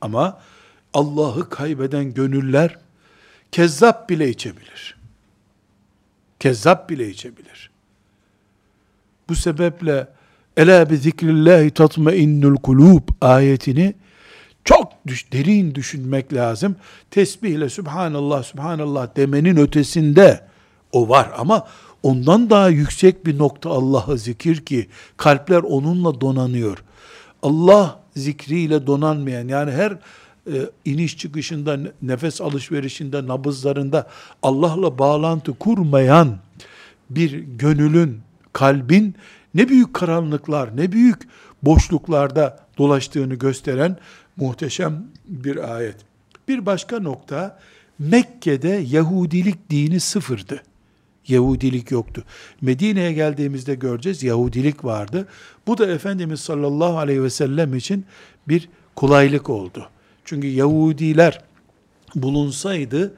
[0.00, 0.40] Ama
[0.94, 2.78] Allah'ı kaybeden gönüller
[3.52, 4.96] kezzap bile içebilir.
[6.40, 7.70] Kezzap bile içebilir.
[9.28, 10.08] Bu sebeple
[10.56, 13.94] Ela bi zikrillahi tatmainnul kulub ayetini
[14.64, 16.76] çok düş, derin düşünmek lazım.
[17.10, 20.40] Tesbihle Subhanallah, Subhanallah demenin ötesinde
[20.92, 21.66] o var ama
[22.02, 26.78] ondan daha yüksek bir nokta Allah'a zikir ki kalpler onunla donanıyor.
[27.42, 29.92] Allah zikriyle donanmayan yani her
[30.52, 34.08] e, iniş çıkışında, nefes alışverişinde, nabızlarında
[34.42, 36.38] Allah'la bağlantı kurmayan
[37.10, 38.20] bir gönülün,
[38.52, 39.14] kalbin
[39.54, 41.28] ne büyük karanlıklar, ne büyük
[41.62, 43.96] boşluklarda dolaştığını gösteren
[44.36, 45.96] muhteşem bir ayet.
[46.48, 47.58] Bir başka nokta,
[47.98, 50.62] Mekke'de Yahudilik dini sıfırdı.
[51.30, 52.24] Yahudilik yoktu.
[52.60, 55.28] Medine'ye geldiğimizde göreceğiz Yahudilik vardı.
[55.66, 58.04] Bu da Efendimiz sallallahu aleyhi ve sellem için
[58.48, 59.88] bir kolaylık oldu.
[60.24, 61.40] Çünkü Yahudiler
[62.14, 63.14] bulunsaydı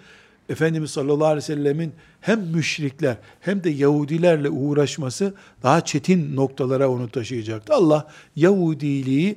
[0.49, 7.09] Efendimiz sallallahu aleyhi ve sellemin hem müşrikler hem de Yahudilerle uğraşması daha çetin noktalara onu
[7.09, 7.75] taşıyacaktı.
[7.75, 9.37] Allah Yahudiliği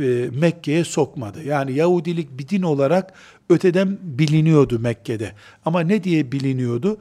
[0.00, 1.42] e, Mekke'ye sokmadı.
[1.44, 3.12] Yani Yahudilik bir din olarak
[3.48, 5.32] öteden biliniyordu Mekke'de.
[5.64, 6.98] Ama ne diye biliniyordu?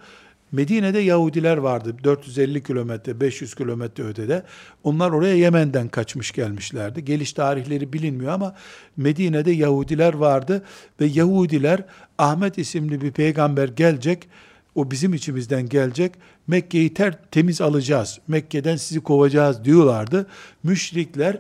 [0.52, 1.96] Medine'de Yahudiler vardı.
[2.04, 4.44] 450 kilometre, 500 kilometre ötede.
[4.84, 7.06] Onlar oraya Yemen'den kaçmış gelmişlerdi.
[7.06, 8.56] Geliş tarihleri bilinmiyor ama
[8.98, 10.64] Medine'de Yahudiler vardı
[11.02, 11.84] ve Yahudiler
[12.18, 14.28] Ahmet isimli bir peygamber gelecek.
[14.76, 16.12] O bizim içimizden gelecek.
[16.48, 18.20] Mekke'yi ter temiz alacağız.
[18.28, 20.28] Mekke'den sizi kovacağız diyorlardı.
[20.64, 21.40] Müşrikler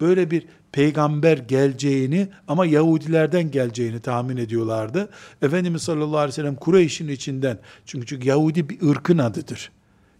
[0.00, 5.08] böyle bir peygamber geleceğini ama Yahudilerden geleceğini tahmin ediyorlardı.
[5.42, 9.70] Efendimiz sallallahu aleyhi ve sellem Kureyş'in içinden çünkü, çünkü Yahudi bir ırkın adıdır.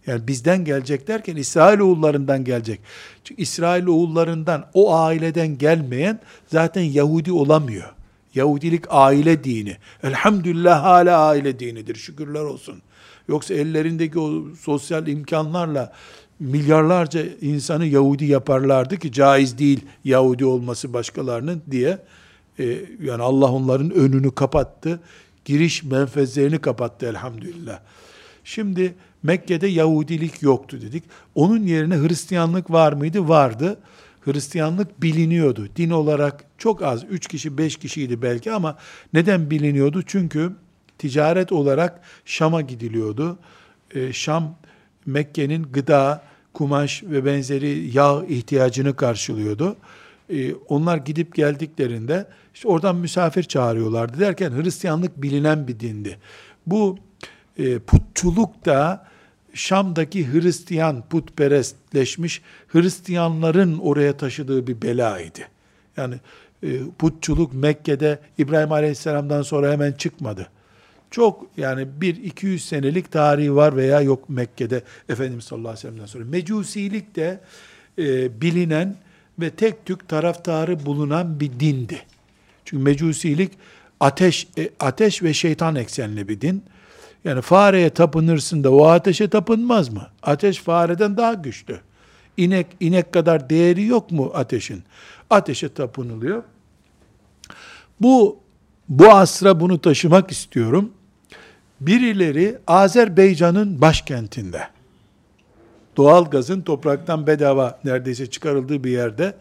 [0.07, 2.79] Yani bizden gelecek derken İsrail oğullarından gelecek.
[3.23, 7.93] Çünkü İsrail oğullarından o aileden gelmeyen zaten Yahudi olamıyor.
[8.35, 9.77] Yahudilik aile dini.
[10.03, 11.95] Elhamdülillah hala aile dinidir.
[11.95, 12.81] Şükürler olsun.
[13.27, 15.93] Yoksa ellerindeki o sosyal imkanlarla
[16.41, 21.97] milyarlarca insanı Yahudi yaparlardı ki caiz değil Yahudi olması başkalarının diye.
[22.59, 24.99] E, yani Allah onların önünü kapattı.
[25.45, 27.79] Giriş menfezlerini kapattı elhamdülillah.
[28.43, 31.03] Şimdi Mekke'de Yahudilik yoktu dedik.
[31.35, 33.27] Onun yerine Hristiyanlık var mıydı?
[33.27, 33.77] Vardı.
[34.25, 35.67] Hristiyanlık biliniyordu.
[35.75, 38.77] Din olarak çok az, üç kişi, beş kişiydi belki ama
[39.13, 40.03] neden biliniyordu?
[40.05, 40.51] Çünkü
[40.97, 43.37] ticaret olarak Şam'a gidiliyordu.
[43.95, 44.55] Ee, Şam,
[45.05, 49.75] Mekke'nin gıda, kumaş ve benzeri yağ ihtiyacını karşılıyordu.
[50.29, 56.17] Ee, onlar gidip geldiklerinde işte oradan misafir çağırıyorlardı derken Hristiyanlık bilinen bir dindi.
[56.67, 56.97] Bu
[57.57, 59.07] e, putçuluk da
[59.53, 65.39] Şam'daki Hristiyan putperestleşmiş Hristiyanların oraya taşıdığı bir belaydı.
[65.97, 66.15] Yani
[66.63, 70.47] e, putçuluk Mekke'de İbrahim Aleyhisselam'dan sonra hemen çıkmadı.
[71.11, 76.05] Çok yani bir 200 senelik tarihi var veya yok Mekke'de Efendimiz sallallahu aleyhi ve sellem'den
[76.05, 76.25] sonra.
[76.25, 77.39] Mecusilik de
[77.99, 78.95] e, bilinen
[79.39, 82.01] ve tek tük taraftarı bulunan bir dindi.
[82.65, 83.51] Çünkü mecusilik
[83.99, 86.63] ateş e, ateş ve şeytan eksenli bir din.
[87.23, 90.07] Yani fareye tapınırsın da o ateşe tapınmaz mı?
[90.23, 91.79] Ateş fareden daha güçlü.
[92.37, 94.83] İnek inek kadar değeri yok mu ateşin?
[95.29, 96.43] Ateşe tapınılıyor.
[98.01, 98.39] Bu
[98.89, 100.91] bu asra bunu taşımak istiyorum.
[101.81, 104.67] Birileri Azerbaycan'ın başkentinde
[105.97, 109.35] doğal gazın topraktan bedava neredeyse çıkarıldığı bir yerde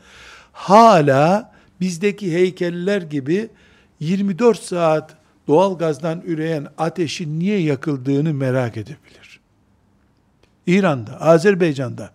[0.52, 3.48] hala bizdeki heykeller gibi
[4.00, 5.16] 24 saat
[5.48, 9.40] doğal gazdan üreyen ateşin niye yakıldığını merak edebilir.
[10.66, 12.10] İran'da, Azerbaycan'da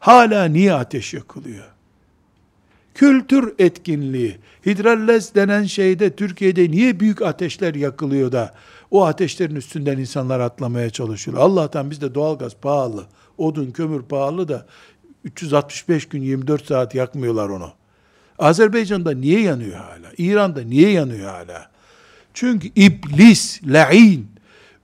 [0.00, 1.64] hala niye ateş yakılıyor?
[2.98, 8.54] Kültür etkinliği, hidrallez denen şeyde Türkiye'de niye büyük ateşler yakılıyor da
[8.90, 11.36] o ateşlerin üstünden insanlar atlamaya çalışıyor.
[11.36, 13.06] Allah'tan bizde doğalgaz pahalı,
[13.36, 14.66] odun, kömür pahalı da
[15.24, 17.72] 365 gün 24 saat yakmıyorlar onu.
[18.38, 20.12] Azerbaycan'da niye yanıyor hala?
[20.18, 21.70] İran'da niye yanıyor hala?
[22.34, 24.30] Çünkü iblis, la'in,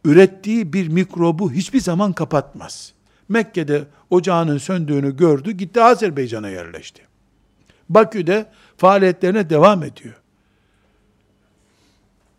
[0.05, 2.93] ürettiği bir mikrobu hiçbir zaman kapatmaz.
[3.29, 7.14] Mekke'de ocağının söndüğünü gördü, gitti Azerbaycan'a yerleşti.
[7.89, 10.15] Bakü'de faaliyetlerine devam ediyor.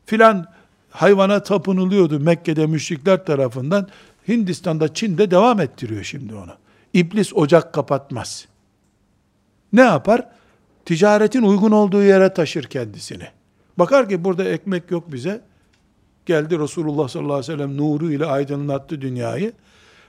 [0.06, 0.46] Filan
[0.90, 3.88] hayvana tapınılıyordu Mekke'de müşrikler tarafından.
[4.28, 6.52] Hindistan'da, Çin'de devam ettiriyor şimdi onu.
[6.94, 8.48] İblis ocak kapatmaz.
[9.74, 10.28] Ne yapar?
[10.86, 13.28] Ticaretin uygun olduğu yere taşır kendisini.
[13.78, 15.42] Bakar ki burada ekmek yok bize.
[16.26, 19.54] Geldi Resulullah sallallahu aleyhi ve sellem nuru ile aydınlattı dünyayı.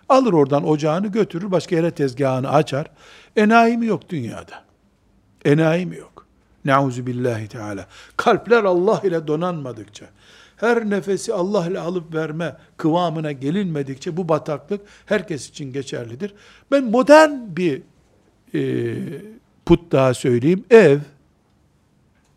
[0.09, 2.87] Alır oradan ocağını götürür, başka yere tezgahını açar.
[3.37, 4.65] Enayi mi yok dünyada?
[5.47, 6.27] Enayi mi yok?
[6.65, 7.87] Nauzu billahi teala.
[8.17, 10.07] Kalpler Allah ile donanmadıkça,
[10.57, 16.35] her nefesi Allah ile alıp verme kıvamına gelinmedikçe bu bataklık herkes için geçerlidir.
[16.71, 17.83] Ben modern bir
[18.55, 18.95] e,
[19.67, 20.65] put daha söyleyeyim.
[20.71, 20.99] Ev,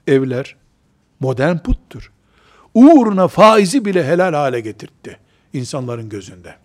[0.08, 0.56] evler
[1.19, 2.12] modern puttur.
[2.74, 5.19] Uğruna faizi bile helal hale getirtti
[5.54, 6.56] insanların gözünde.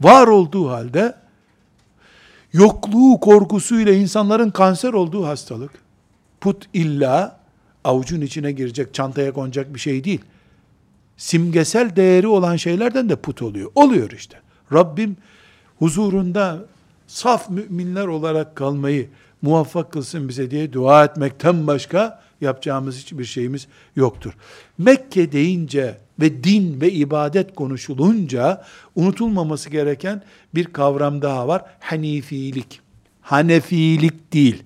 [0.00, 1.14] Var olduğu halde
[2.56, 5.70] yokluğu korkusuyla insanların kanser olduğu hastalık.
[6.40, 7.40] Put illa
[7.84, 10.20] avucun içine girecek, çantaya konacak bir şey değil.
[11.16, 13.70] Simgesel değeri olan şeylerden de put oluyor.
[13.74, 14.40] Oluyor işte.
[14.72, 15.16] Rabbim
[15.78, 16.64] huzurunda
[17.06, 19.08] saf müminler olarak kalmayı
[19.42, 23.66] muvaffak kılsın bize diye dua etmekten başka yapacağımız hiçbir şeyimiz
[23.96, 24.32] yoktur.
[24.78, 30.22] Mekke deyince ve din ve ibadet konuşulunca unutulmaması gereken
[30.54, 31.64] bir kavram daha var.
[31.80, 32.80] Hanifilik.
[33.20, 34.62] Hanefilik değil.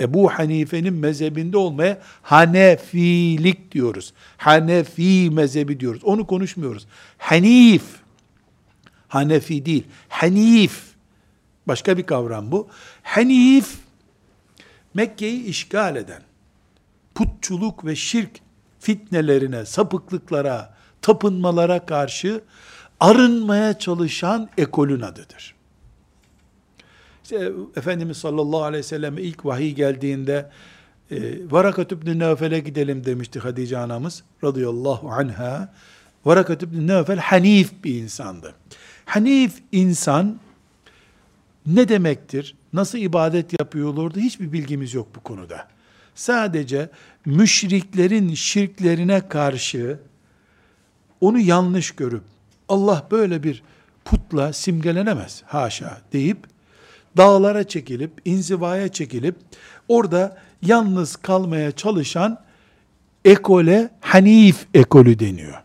[0.00, 4.12] Ebu Hanife'nin mezhebinde olmaya Hanefilik diyoruz.
[4.36, 6.04] Hanefi mezhebi diyoruz.
[6.04, 6.86] Onu konuşmuyoruz.
[7.18, 7.82] Hanif.
[9.08, 9.84] Hanefi değil.
[10.08, 10.82] Hanif.
[11.66, 12.68] Başka bir kavram bu.
[13.02, 13.78] Hanif
[14.94, 16.22] Mekke'yi işgal eden,
[17.14, 18.40] putçuluk ve şirk
[18.80, 22.40] fitnelerine, sapıklıklara, tapınmalara karşı
[23.00, 25.54] arınmaya çalışan ekolün adıdır.
[27.24, 30.50] İşte Efendimiz sallallahu aleyhi ve sellem ilk vahiy geldiğinde
[31.10, 31.16] e,
[31.50, 35.74] Varakat ibn Nevfel'e gidelim demişti Hadice anamız radıyallahu anha.
[36.24, 38.54] Varakat ibn Nevfel hanif bir insandı.
[39.04, 40.40] Hanif insan
[41.66, 42.56] ne demektir?
[42.72, 44.20] Nasıl ibadet yapıyorlardı?
[44.20, 45.68] Hiçbir bilgimiz yok bu konuda.
[46.18, 46.90] Sadece
[47.26, 49.98] müşriklerin şirklerine karşı
[51.20, 52.22] onu yanlış görüp
[52.68, 53.62] Allah böyle bir
[54.04, 56.38] putla simgelenemez haşa deyip
[57.16, 59.36] dağlara çekilip inzivaya çekilip
[59.88, 62.40] orada yalnız kalmaya çalışan
[63.24, 65.62] ekole Hanif ekolü deniyor.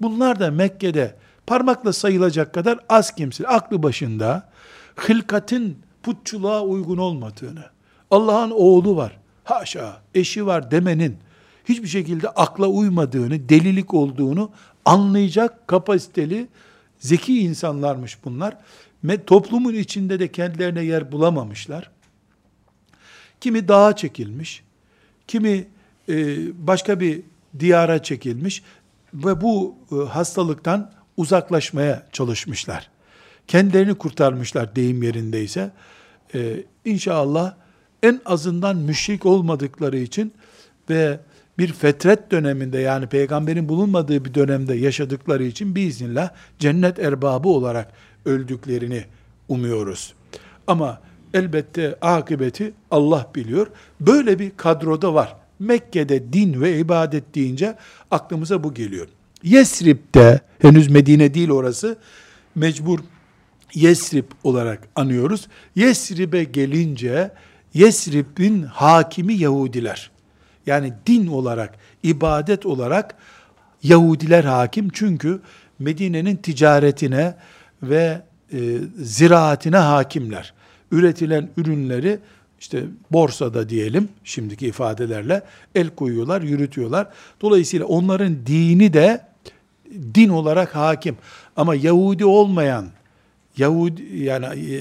[0.00, 4.48] Bunlar da Mekke'de parmakla sayılacak kadar az kimse aklı başında
[4.96, 7.64] hılkatin putçuluğa uygun olmadığını,
[8.10, 11.16] Allah'ın oğlu var, haşa eşi var demenin
[11.64, 14.50] hiçbir şekilde akla uymadığını, delilik olduğunu
[14.84, 16.48] anlayacak kapasiteli,
[16.98, 18.56] zeki insanlarmış bunlar.
[19.04, 21.90] Ve toplumun içinde de kendilerine yer bulamamışlar.
[23.40, 24.62] Kimi dağa çekilmiş,
[25.26, 25.66] kimi
[26.08, 27.22] e, başka bir
[27.58, 28.62] diyara çekilmiş
[29.14, 32.90] ve bu e, hastalıktan uzaklaşmaya çalışmışlar.
[33.46, 35.70] Kendilerini kurtarmışlar deyim yerindeyse.
[36.34, 37.54] Ee, inşallah
[38.02, 40.32] en azından müşrik olmadıkları için
[40.90, 41.20] ve
[41.58, 47.92] bir fetret döneminde yani peygamberin bulunmadığı bir dönemde yaşadıkları için biiznillah cennet erbabı olarak
[48.24, 49.04] öldüklerini
[49.48, 50.14] umuyoruz.
[50.66, 51.00] Ama
[51.34, 53.66] elbette akıbeti Allah biliyor.
[54.00, 55.36] Böyle bir kadroda var.
[55.58, 57.76] Mekke'de din ve ibadet deyince
[58.10, 59.08] aklımıza bu geliyor.
[59.42, 61.98] Yesrib'de, henüz Medine değil orası,
[62.54, 62.98] mecbur
[63.74, 65.48] Yesrib olarak anıyoruz.
[65.76, 67.30] Yesrib'e gelince
[67.74, 70.10] Yesrib'in hakimi Yahudiler.
[70.66, 73.14] Yani din olarak, ibadet olarak
[73.82, 74.88] Yahudiler hakim.
[74.92, 75.40] Çünkü
[75.78, 77.34] Medine'nin ticaretine
[77.82, 78.58] ve e,
[79.02, 80.54] ziraatine hakimler.
[80.90, 82.18] Üretilen ürünleri
[82.60, 85.42] işte borsada diyelim şimdiki ifadelerle
[85.74, 87.08] el koyuyorlar, yürütüyorlar.
[87.40, 89.20] Dolayısıyla onların dini de
[90.14, 91.16] din olarak hakim.
[91.56, 92.86] Ama Yahudi olmayan
[93.56, 94.76] Yahudi yani e,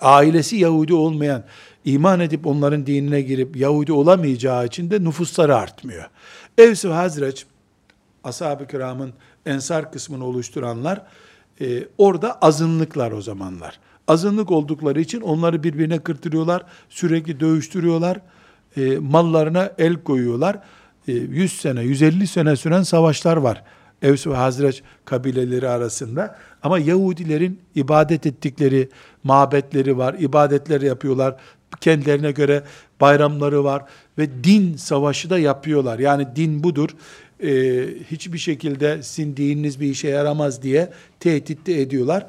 [0.00, 1.44] ailesi Yahudi olmayan
[1.86, 6.04] iman edip onların dinine girip Yahudi olamayacağı için de nüfusları artmıyor.
[6.58, 7.46] Evs ve Hazreç
[8.24, 9.12] ashab-ı kiramın
[9.46, 11.02] ensar kısmını oluşturanlar
[11.60, 13.78] e, orada azınlıklar o zamanlar.
[14.08, 18.20] Azınlık oldukları için onları birbirine kırtırıyorlar, sürekli dövüştürüyorlar,
[18.76, 20.58] e, mallarına el koyuyorlar.
[21.08, 23.62] E, 100 sene, 150 sene süren savaşlar var.
[24.02, 26.38] Evs ve Hazreç kabileleri arasında.
[26.62, 28.88] Ama Yahudilerin ibadet ettikleri
[29.24, 31.36] mabetleri var, ibadetler yapıyorlar.
[31.80, 32.62] Kendilerine göre
[33.00, 33.82] bayramları var
[34.18, 35.98] ve din savaşı da yapıyorlar.
[35.98, 36.88] Yani din budur.
[37.42, 42.26] Ee, hiçbir şekilde sizin dininiz bir işe yaramaz diye tehdit de ediyorlar.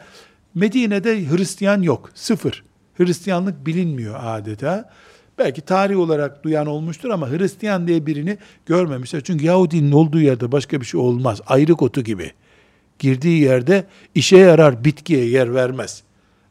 [0.55, 2.63] Medine'de Hristiyan yok, sıfır.
[2.97, 4.89] Hristiyanlık bilinmiyor adeta.
[5.38, 9.21] Belki tarih olarak duyan olmuştur ama Hristiyan diye birini görmemişler.
[9.23, 11.41] Çünkü Yahudinin olduğu yerde başka bir şey olmaz.
[11.48, 12.31] Ayrı kotu gibi.
[13.00, 13.85] Girdiği yerde
[14.15, 16.04] işe yarar bitkiye yer vermez.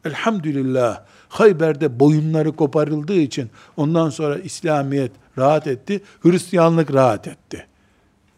[0.05, 6.01] Elhamdülillah Hayber'de boyunları koparıldığı için ondan sonra İslamiyet rahat etti.
[6.21, 7.67] Hristiyanlık rahat etti.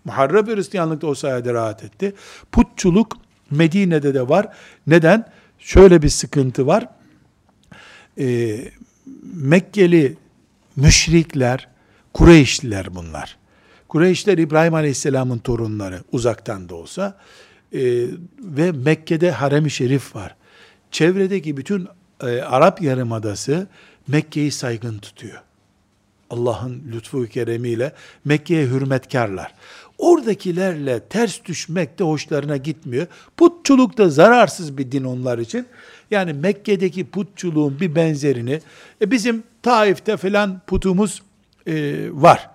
[0.06, 2.14] Muharreb Hristiyanlık da o sayede rahat etti.
[2.52, 3.18] Putçuluk
[3.52, 4.48] Medine'de de var.
[4.88, 5.26] Neden?
[5.60, 6.88] Şöyle bir sıkıntı var.
[8.20, 8.60] Ee,
[9.34, 10.18] Mekkeli
[10.76, 11.68] müşrikler,
[12.14, 13.38] Kureyşliler bunlar.
[13.88, 17.18] Kureyşler İbrahim Aleyhisselam'ın torunları uzaktan da olsa
[17.74, 18.06] e,
[18.40, 20.36] ve Mekke'de harem-i şerif var.
[20.92, 21.88] Çevredeki bütün
[22.24, 23.68] e, Arap Yarımadası
[24.08, 25.42] Mekke'yi saygın tutuyor.
[26.30, 27.94] Allah'ın lütfu keremiyle
[28.26, 29.54] Mekke'ye hürmetkarlar.
[29.98, 33.08] Oradakilerle ters düşmek de hoşlarına gitmiyor.
[33.38, 35.66] Putçuluk da zararsız bir din onlar için.
[36.12, 38.62] Yani Mekke'deki putçuluğun bir benzerini,
[39.02, 41.22] e bizim Taif'te filan putumuz
[41.68, 42.50] e, var.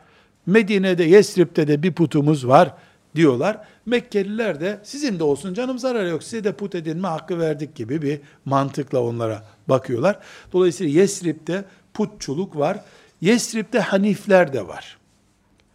[0.46, 2.74] Medine'de, Yesrib'de de bir putumuz var
[3.16, 3.58] diyorlar.
[3.86, 8.02] Mekkeliler de sizin de olsun canım zarar yok size de put edinme hakkı verdik gibi
[8.02, 10.18] bir mantıkla onlara bakıyorlar.
[10.52, 11.64] Dolayısıyla Yesrib'de
[11.94, 12.80] putçuluk var.
[13.20, 14.98] Yesrib'de Hanifler de var.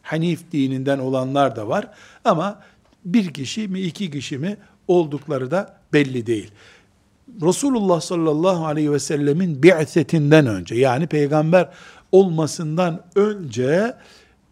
[0.01, 1.88] Hanif dininden olanlar da var.
[2.26, 2.62] Ama
[3.05, 4.57] bir kişi mi iki kişi mi
[4.88, 6.51] oldukları da belli değil.
[7.41, 11.70] Resulullah sallallahu aleyhi ve sellemin bi'setinden önce yani peygamber
[12.12, 13.95] olmasından önce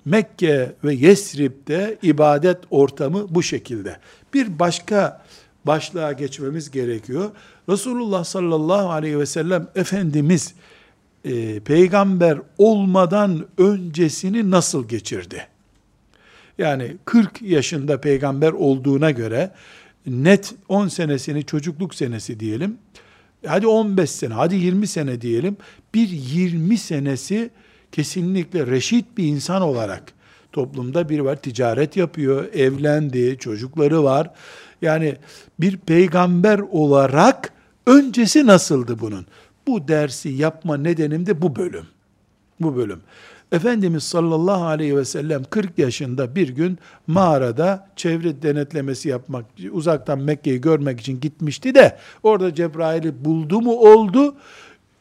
[0.07, 3.97] Mekke ve Yesrib'de ibadet ortamı bu şekilde.
[4.33, 5.25] Bir başka
[5.65, 7.31] başlığa geçmemiz gerekiyor.
[7.69, 10.53] Resulullah sallallahu aleyhi ve sellem Efendimiz
[11.25, 15.47] e, peygamber olmadan öncesini nasıl geçirdi?
[16.57, 19.51] Yani 40 yaşında peygamber olduğuna göre
[20.05, 22.77] net 10 senesini çocukluk senesi diyelim.
[23.45, 25.57] Hadi 15 sene, hadi 20 sene diyelim.
[25.93, 27.49] Bir 20 senesi
[27.97, 30.03] kesinlikle reşit bir insan olarak
[30.51, 34.31] toplumda bir var, ticaret yapıyor, evlendi, çocukları var.
[34.81, 35.15] Yani
[35.59, 37.53] bir peygamber olarak
[37.85, 39.25] öncesi nasıldı bunun?
[39.67, 41.85] Bu dersi yapma nedenim de bu bölüm.
[42.59, 42.99] Bu bölüm.
[43.51, 46.77] Efendimiz sallallahu aleyhi ve sellem 40 yaşında bir gün
[47.07, 54.35] mağarada çevre denetlemesi yapmak, uzaktan Mekke'yi görmek için gitmişti de orada Cebrail'i buldu mu oldu.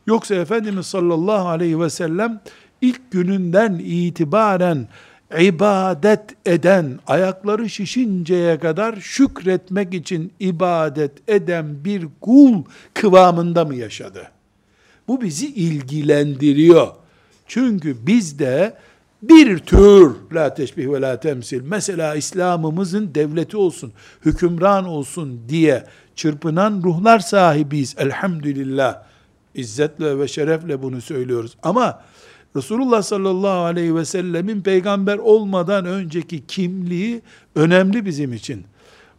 [0.06, 2.40] Yoksa Efendimiz sallallahu aleyhi ve sellem
[2.80, 4.88] ilk gününden itibaren
[5.40, 12.62] ibadet eden, ayakları şişinceye kadar şükretmek için ibadet eden bir kul
[12.94, 14.30] kıvamında mı yaşadı?
[15.08, 16.88] Bu bizi ilgilendiriyor.
[17.46, 18.74] Çünkü bizde
[19.22, 23.92] bir tür la teşbih ve la temsil mesela İslam'ımızın devleti olsun,
[24.24, 29.02] hükümran olsun diye çırpınan ruhlar sahibiyiz elhamdülillah.
[29.54, 31.56] İzzetle ve şerefle bunu söylüyoruz.
[31.62, 32.02] Ama
[32.56, 37.22] Resulullah sallallahu aleyhi ve sellemin peygamber olmadan önceki kimliği
[37.54, 38.64] önemli bizim için.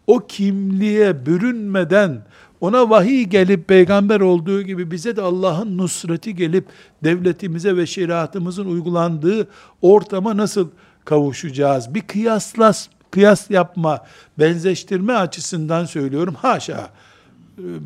[0.08, 2.26] O kimliğe bürünmeden
[2.62, 6.66] ona vahiy gelip peygamber olduğu gibi bize de Allah'ın nusreti gelip
[7.04, 9.48] devletimize ve şeriatımızın uygulandığı
[9.82, 10.70] ortama nasıl
[11.06, 11.94] kavuşacağız?
[11.94, 14.06] Bir kıyaslas, kıyas yapma,
[14.40, 16.34] benzeştirme açısından söylüyorum.
[16.34, 16.90] Haşa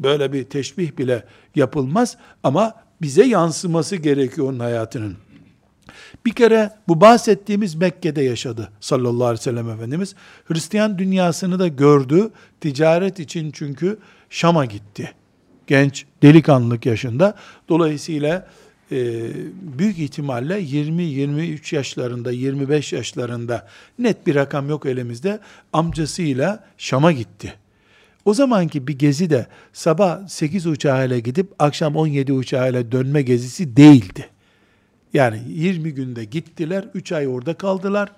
[0.03, 1.25] böyle bir teşbih bile
[1.55, 5.15] yapılmaz ama bize yansıması gerekiyor onun hayatının.
[6.25, 10.15] Bir kere bu bahsettiğimiz Mekke'de yaşadı sallallahu aleyhi ve sellem Efendimiz.
[10.45, 12.31] Hristiyan dünyasını da gördü.
[12.61, 13.97] Ticaret için çünkü
[14.29, 15.11] Şam'a gitti.
[15.67, 17.35] Genç, delikanlılık yaşında.
[17.69, 18.47] Dolayısıyla
[18.91, 18.97] e,
[19.61, 23.67] büyük ihtimalle 20-23 yaşlarında, 25 yaşlarında
[23.99, 25.39] net bir rakam yok elimizde.
[25.73, 27.53] Amcasıyla Şam'a gitti.
[28.25, 34.30] O zamanki bir gezi de sabah 8 uçağıyla gidip akşam 17 uçağıyla dönme gezisi değildi.
[35.13, 38.11] Yani 20 günde gittiler, 3 ay orada kaldılar.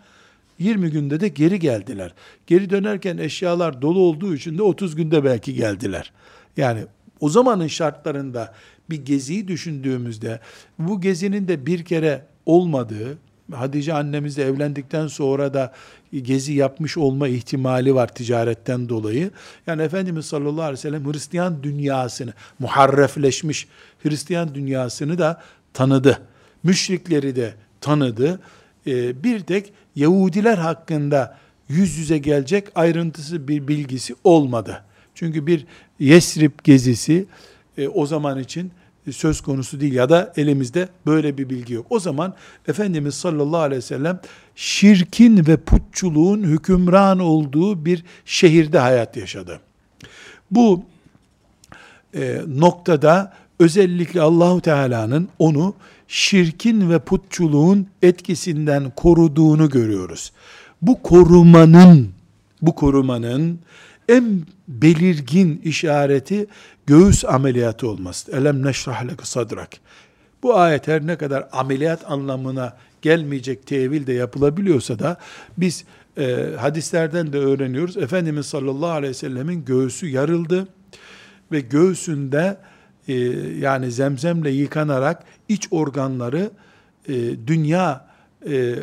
[0.59, 2.13] 20 günde de geri geldiler.
[2.47, 6.11] Geri dönerken eşyalar dolu olduğu için de 30 günde belki geldiler.
[6.57, 6.79] Yani
[7.19, 8.53] o zamanın şartlarında
[8.89, 10.39] bir geziyi düşündüğümüzde
[10.79, 13.17] bu gezinin de bir kere olmadığı,
[13.51, 15.73] Hatice annemizle evlendikten sonra da
[16.21, 19.31] gezi yapmış olma ihtimali var ticaretten dolayı.
[19.67, 23.67] Yani Efendimiz sallallahu aleyhi ve sellem Hristiyan dünyasını, muharrefleşmiş
[24.03, 25.41] Hristiyan dünyasını da
[25.73, 26.21] tanıdı.
[26.63, 28.39] Müşrikleri de tanıdı.
[28.87, 31.37] Ee, bir tek Yahudiler hakkında
[31.69, 34.83] yüz yüze gelecek ayrıntısı bir bilgisi olmadı.
[35.15, 35.65] Çünkü bir
[35.99, 37.25] Yesrib gezisi
[37.77, 38.71] e, o zaman için
[39.11, 41.85] söz konusu değil ya da elimizde böyle bir bilgi yok.
[41.89, 42.33] O zaman
[42.67, 44.19] Efendimiz sallallahu aleyhi ve sellem
[44.55, 49.59] şirkin ve putçuluğun hükümran olduğu bir şehirde hayat yaşadı.
[50.51, 50.83] Bu
[52.15, 55.75] e, noktada özellikle Allahu Teala'nın onu
[56.13, 60.31] şirkin ve putçuluğun etkisinden koruduğunu görüyoruz.
[60.81, 62.09] Bu korumanın
[62.61, 63.59] bu korumanın
[64.09, 66.47] en belirgin işareti
[66.85, 68.31] göğüs ameliyatı olması.
[68.31, 69.69] Elem neşrah sadrak.
[70.43, 75.17] Bu ayet her ne kadar ameliyat anlamına gelmeyecek tevil de yapılabiliyorsa da
[75.57, 75.85] biz
[76.17, 77.97] e, hadislerden de öğreniyoruz.
[77.97, 80.67] Efendimiz sallallahu aleyhi ve sellemin göğsü yarıldı
[81.51, 82.57] ve göğsünde
[83.07, 83.13] e,
[83.59, 86.51] yani zemzemle yıkanarak iç organları
[87.07, 87.13] e,
[87.47, 88.07] dünya
[88.49, 88.75] e,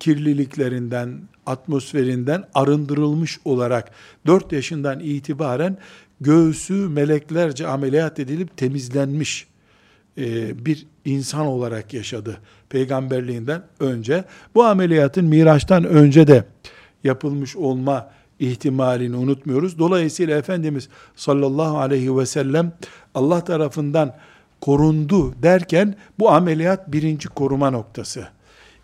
[0.00, 3.90] kirliliklerinden, atmosferinden arındırılmış olarak
[4.26, 5.76] 4 yaşından itibaren
[6.20, 9.46] göğsü meleklerce ameliyat edilip temizlenmiş
[10.18, 14.24] e, bir insan olarak yaşadı peygamberliğinden önce.
[14.54, 16.44] Bu ameliyatın Miraç'tan önce de
[17.04, 18.10] yapılmış olma
[18.42, 19.78] ihtimalini unutmuyoruz.
[19.78, 22.72] Dolayısıyla Efendimiz sallallahu aleyhi ve sellem
[23.14, 24.14] Allah tarafından
[24.60, 28.28] korundu derken bu ameliyat birinci koruma noktası.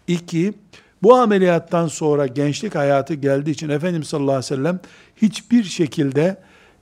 [0.08, 0.54] İki,
[1.02, 4.80] bu ameliyattan sonra gençlik hayatı geldiği için Efendimiz sallallahu aleyhi ve sellem
[5.16, 6.36] hiçbir şekilde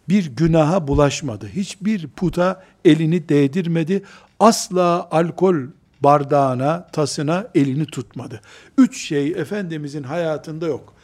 [0.09, 1.49] bir günaha bulaşmadı.
[1.49, 4.03] Hiçbir puta elini değdirmedi.
[4.41, 5.57] Asla alkol
[6.01, 8.41] bardağına, tasına elini tutmadı.
[8.79, 10.96] Üç şey Efendimizin hayatında yok.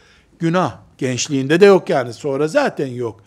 [0.43, 3.21] Günah, gençliğinde de yok yani sonra zaten yok.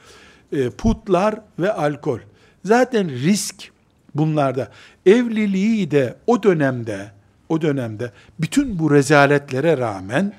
[0.52, 2.20] E, putlar ve alkol.
[2.66, 3.72] Zaten risk
[4.16, 4.72] bunlarda.
[5.06, 7.12] Evliliği de o dönemde,
[7.50, 10.34] o dönemde bütün bu rezaletlere rağmen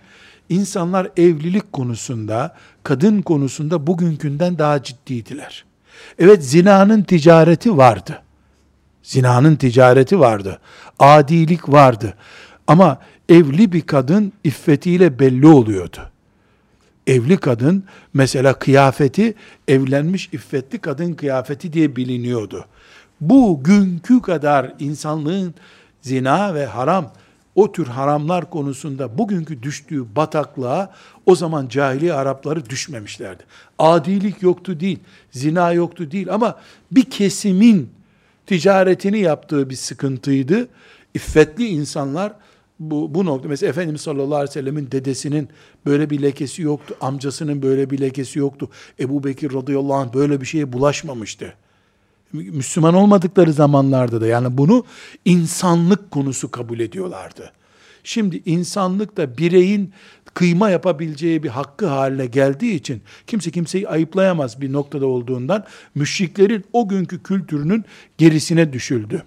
[0.48, 5.64] insanlar evlilik konusunda, kadın konusunda bugünkünden daha ciddiydiler.
[6.18, 8.22] Evet zinanın ticareti vardı.
[9.02, 10.60] Zinanın ticareti vardı.
[10.98, 12.14] Adilik vardı.
[12.66, 12.98] Ama
[13.28, 16.10] evli bir kadın iffetiyle belli oluyordu.
[17.06, 17.84] Evli kadın
[18.14, 19.34] mesela kıyafeti
[19.68, 22.64] evlenmiş iffetli kadın kıyafeti diye biliniyordu.
[23.20, 25.54] Bu günkü kadar insanlığın
[26.02, 27.12] zina ve haram
[27.54, 30.92] o tür haramlar konusunda bugünkü düştüğü bataklığa
[31.26, 33.42] o zaman cahiliye Arapları düşmemişlerdi.
[33.78, 34.98] Adilik yoktu değil,
[35.30, 36.58] zina yoktu değil ama
[36.90, 37.90] bir kesimin
[38.46, 40.68] ticaretini yaptığı bir sıkıntıydı.
[41.14, 42.32] İffetli insanlar
[42.80, 45.48] bu, bu nokta, mesela Efendimiz sallallahu aleyhi ve sellemin dedesinin
[45.86, 48.70] böyle bir lekesi yoktu, amcasının böyle bir lekesi yoktu.
[49.00, 51.54] Ebu Bekir radıyallahu anh böyle bir şeye bulaşmamıştı.
[52.32, 54.84] Müslüman olmadıkları zamanlarda da yani bunu
[55.24, 57.52] insanlık konusu kabul ediyorlardı.
[58.04, 59.92] Şimdi insanlık da bireyin
[60.34, 65.64] kıyma yapabileceği bir hakkı haline geldiği için kimse kimseyi ayıplayamaz bir noktada olduğundan
[65.94, 67.84] müşriklerin o günkü kültürünün
[68.18, 69.22] gerisine düşüldü.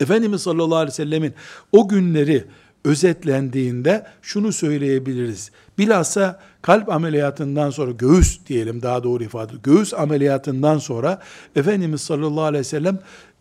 [0.00, 1.34] Efendimiz sallallahu aleyhi ve sellemin
[1.72, 2.44] o günleri
[2.84, 5.50] özetlendiğinde şunu söyleyebiliriz.
[5.78, 11.22] Bilhassa kalp ameliyatından sonra göğüs diyelim daha doğru ifade göğüs ameliyatından sonra
[11.56, 12.98] Efendimiz sallallahu aleyhi ve sellem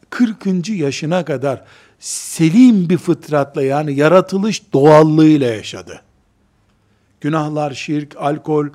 [0.09, 0.69] 40.
[0.69, 1.63] yaşına kadar
[1.99, 6.01] selim bir fıtratla yani yaratılış doğallığıyla yaşadı.
[7.21, 8.67] Günahlar, şirk, alkol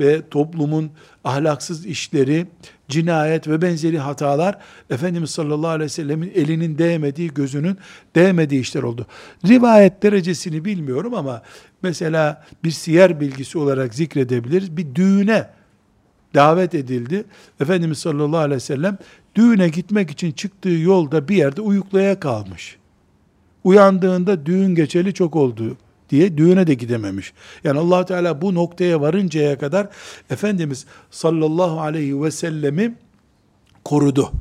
[0.00, 0.90] ve toplumun
[1.24, 2.46] ahlaksız işleri,
[2.88, 4.58] cinayet ve benzeri hatalar
[4.90, 7.78] Efendimiz sallallahu aleyhi ve sellemin elinin değmediği, gözünün
[8.14, 9.06] değmediği işler oldu.
[9.46, 11.42] Rivayet derecesini bilmiyorum ama
[11.82, 14.76] mesela bir siyer bilgisi olarak zikredebiliriz.
[14.76, 15.48] Bir düğüne
[16.34, 17.24] davet edildi.
[17.60, 18.98] Efendimiz sallallahu aleyhi ve sellem
[19.34, 22.76] düğüne gitmek için çıktığı yolda bir yerde uyuklaya kalmış.
[23.64, 25.76] Uyandığında düğün geçeli çok oldu
[26.10, 27.32] diye düğüne de gidememiş.
[27.64, 29.88] Yani allah Teala bu noktaya varıncaya kadar
[30.30, 32.94] Efendimiz sallallahu aleyhi ve sellemi
[33.84, 34.32] korudu.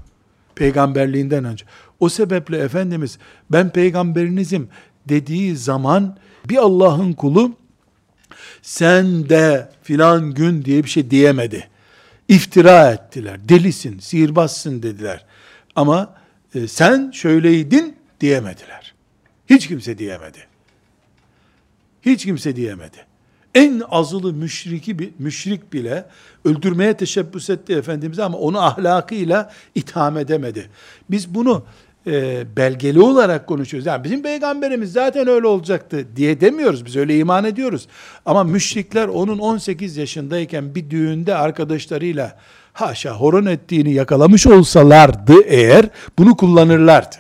[0.55, 1.65] Peygamberliğinden önce.
[1.99, 3.17] O sebeple Efendimiz
[3.51, 4.69] ben peygamberinizim
[5.09, 6.17] dediği zaman
[6.49, 7.53] bir Allah'ın kulu
[8.61, 11.67] sen de filan gün diye bir şey diyemedi.
[12.27, 13.49] İftira ettiler.
[13.49, 15.25] Delisin, sihirbazsın dediler.
[15.75, 16.15] Ama
[16.55, 18.93] e, sen şöyleydin diyemediler.
[19.49, 20.48] Hiç kimse diyemedi.
[22.01, 22.97] Hiç kimse diyemedi.
[23.55, 26.05] En azılı müşriki müşrik bile
[26.45, 30.69] öldürmeye teşebbüs etti Efendimiz ama onu ahlakıyla itham edemedi.
[31.09, 31.63] Biz bunu
[32.07, 33.85] e, belgeli olarak konuşuyoruz.
[33.85, 36.85] Yani bizim peygamberimiz zaten öyle olacaktı diye demiyoruz.
[36.85, 37.87] Biz öyle iman ediyoruz.
[38.25, 42.37] Ama müşrikler onun 18 yaşındayken bir düğünde arkadaşlarıyla
[42.73, 47.15] haşa horon ettiğini yakalamış olsalardı eğer bunu kullanırlardı.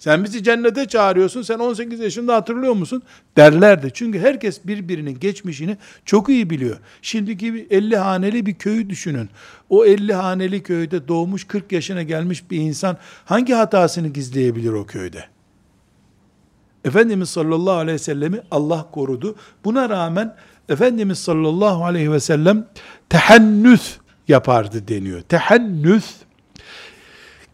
[0.00, 3.02] Sen bizi cennete çağırıyorsun, sen 18 yaşında hatırlıyor musun?
[3.36, 3.90] Derlerdi.
[3.94, 6.76] Çünkü herkes birbirinin geçmişini çok iyi biliyor.
[7.02, 9.28] Şimdiki bir 50 haneli bir köyü düşünün.
[9.68, 15.24] O 50 haneli köyde doğmuş 40 yaşına gelmiş bir insan hangi hatasını gizleyebilir o köyde?
[16.84, 19.36] Efendimiz sallallahu aleyhi ve sellemi Allah korudu.
[19.64, 20.36] Buna rağmen
[20.68, 22.66] Efendimiz sallallahu aleyhi ve sellem
[23.08, 23.96] tehennüs
[24.28, 25.20] yapardı deniyor.
[25.20, 26.14] Tehennüs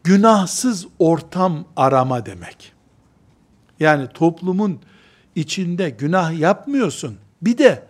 [0.06, 2.72] günahsız ortam arama demek.
[3.80, 4.78] Yani toplumun
[5.34, 7.16] içinde günah yapmıyorsun.
[7.42, 7.82] Bir de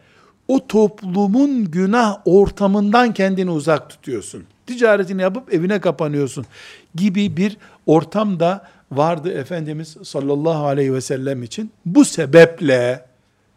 [0.48, 4.44] o toplumun günah ortamından kendini uzak tutuyorsun.
[4.66, 6.46] Ticaretini yapıp evine kapanıyorsun
[6.94, 7.56] gibi bir
[7.86, 11.70] ortam da vardı Efendimiz sallallahu aleyhi ve sellem için.
[11.86, 13.06] Bu sebeple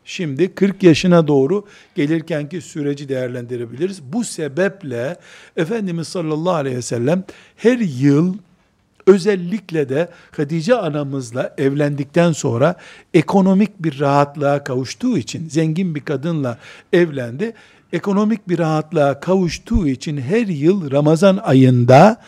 [0.06, 4.04] Şimdi 40 yaşına doğru gelirkenki süreci değerlendirebiliriz.
[4.04, 5.18] Bu sebeple
[5.58, 7.24] Efendimiz sallallahu aleyhi ve sellem
[7.56, 8.36] her yıl
[9.10, 12.76] Özellikle de Hatice anamızla evlendikten sonra
[13.14, 16.58] ekonomik bir rahatlığa kavuştuğu için zengin bir kadınla
[16.94, 17.54] evlendi.
[17.94, 22.22] Ekonomik bir rahatlığa kavuştuğu için her yıl Ramazan ayında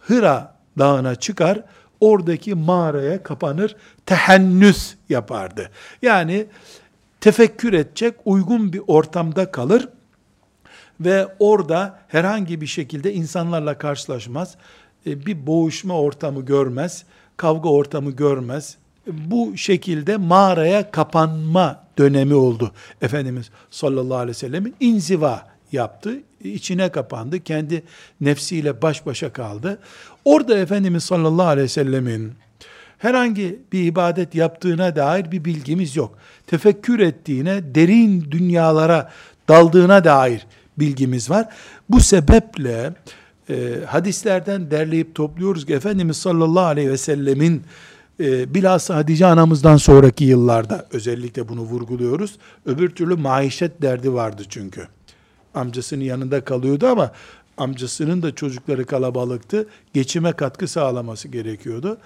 [0.00, 1.62] Hıra dağına çıkar.
[2.00, 5.70] oradaki mağaraya kapanır, tehennüs yapardı.
[6.02, 6.46] Yani
[7.20, 9.88] tefekkür edecek uygun bir ortamda kalır
[11.00, 14.56] ve orada herhangi bir şekilde insanlarla karşılaşmaz,
[15.06, 17.04] bir boğuşma ortamı görmez,
[17.36, 18.76] kavga ortamı görmez.
[19.06, 22.72] Bu şekilde mağaraya kapanma dönemi oldu.
[23.02, 27.82] Efendimiz sallallahu aleyhi ve sellemin inziva yaptı, içine kapandı, kendi
[28.20, 29.78] nefsiyle baş başa kaldı.
[30.24, 32.32] Orada Efendimiz sallallahu aleyhi ve sellemin
[32.98, 36.18] herhangi bir ibadet yaptığına dair bir bilgimiz yok.
[36.46, 39.10] Tefekkür ettiğine, derin dünyalara
[39.48, 40.46] daldığına dair
[40.78, 41.48] bilgimiz var.
[41.88, 42.92] Bu sebeple
[43.50, 47.62] e, hadislerden derleyip topluyoruz ki Efendimiz sallallahu aleyhi ve sellemin
[48.20, 52.36] e, bilhassa Hatice anamızdan sonraki yıllarda özellikle bunu vurguluyoruz.
[52.66, 54.88] Öbür türlü maişet derdi vardı çünkü.
[55.54, 57.12] Amcasının yanında kalıyordu ama
[57.56, 59.66] amcasının da çocukları kalabalıktı.
[59.94, 61.98] Geçime katkı sağlaması gerekiyordu.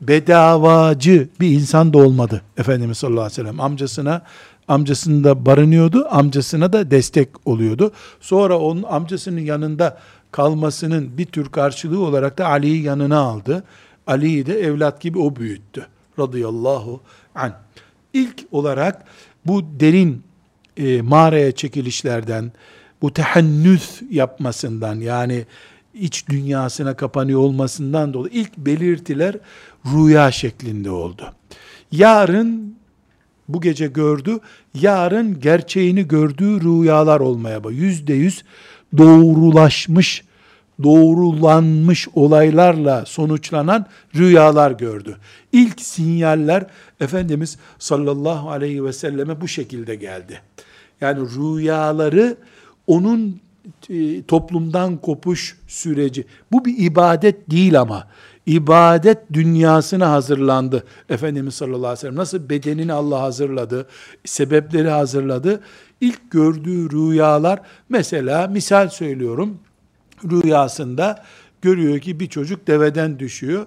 [0.00, 3.60] Bedavacı bir insan da olmadı Efendimiz sallallahu aleyhi ve sellem.
[3.60, 4.22] Amcasına
[4.68, 7.92] amcasında barınıyordu, amcasına da destek oluyordu.
[8.20, 9.98] Sonra onun amcasının yanında
[10.32, 13.64] kalmasının bir tür karşılığı olarak da Ali'yi yanına aldı.
[14.06, 15.86] Ali'yi de evlat gibi o büyüttü.
[16.18, 17.00] Radıyallahu
[17.34, 17.52] an.
[18.12, 19.04] İlk olarak
[19.46, 20.22] bu derin
[20.76, 22.52] e, mağaraya çekilişlerden,
[23.02, 25.46] bu tehennüs yapmasından yani
[25.94, 29.36] iç dünyasına kapanıyor olmasından dolayı ilk belirtiler
[29.86, 31.32] rüya şeklinde oldu.
[31.92, 32.78] Yarın
[33.48, 34.38] bu gece gördü,
[34.74, 37.72] yarın gerçeğini gördüğü rüyalar olmaya bak.
[37.72, 38.44] Yüzde yüz
[38.96, 40.24] doğrulaşmış,
[40.82, 45.16] doğrulanmış olaylarla sonuçlanan rüyalar gördü.
[45.52, 46.66] İlk sinyaller
[47.00, 50.40] Efendimiz sallallahu aleyhi ve selleme bu şekilde geldi.
[51.00, 52.36] Yani rüyaları
[52.86, 53.40] onun
[53.90, 56.24] e, toplumdan kopuş süreci.
[56.52, 58.06] Bu bir ibadet değil ama
[58.46, 60.84] ibadet dünyasına hazırlandı.
[61.08, 63.86] Efendimiz sallallahu aleyhi ve sellem nasıl bedenini Allah hazırladı,
[64.24, 65.60] sebepleri hazırladı.
[66.00, 69.58] İlk gördüğü rüyalar mesela misal söylüyorum
[70.24, 71.24] rüyasında
[71.62, 73.66] görüyor ki bir çocuk deveden düşüyor.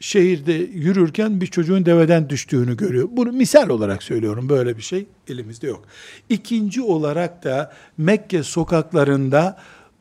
[0.00, 3.08] Şehirde yürürken bir çocuğun deveden düştüğünü görüyor.
[3.12, 4.48] Bunu misal olarak söylüyorum.
[4.48, 5.84] Böyle bir şey elimizde yok.
[6.28, 9.56] İkinci olarak da Mekke sokaklarında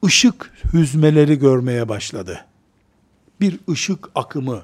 [0.05, 2.45] ışık hüzmeleri görmeye başladı
[3.41, 4.61] bir ışık akımı,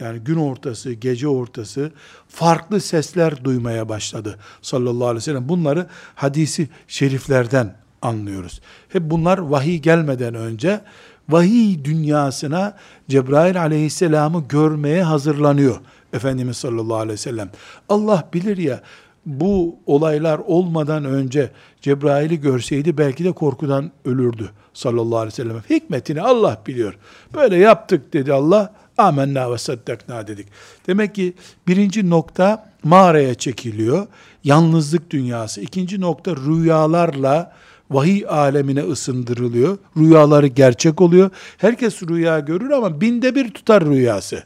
[0.00, 1.92] yani gün ortası, gece ortası
[2.28, 5.48] farklı sesler duymaya başladı sallallahu aleyhi ve sellem.
[5.48, 8.60] Bunları hadisi şeriflerden anlıyoruz.
[8.88, 10.80] Hep bunlar vahiy gelmeden önce
[11.28, 12.76] vahiy dünyasına
[13.08, 15.80] Cebrail aleyhisselamı görmeye hazırlanıyor
[16.12, 17.50] Efendimiz sallallahu aleyhi ve sellem.
[17.88, 18.80] Allah bilir ya
[19.26, 25.62] bu olaylar olmadan önce Cebrail'i görseydi belki de korkudan ölürdü sallallahu aleyhi ve sellem.
[25.70, 26.98] Hikmetini Allah biliyor.
[27.34, 28.74] Böyle yaptık dedi Allah.
[28.98, 30.46] Amenna ve saddakna dedik.
[30.86, 31.34] Demek ki
[31.68, 34.06] birinci nokta mağaraya çekiliyor.
[34.44, 35.60] Yalnızlık dünyası.
[35.60, 37.52] İkinci nokta rüyalarla
[37.90, 39.78] vahiy alemine ısındırılıyor.
[39.96, 41.30] Rüyaları gerçek oluyor.
[41.58, 44.44] Herkes rüya görür ama binde bir tutar rüyası.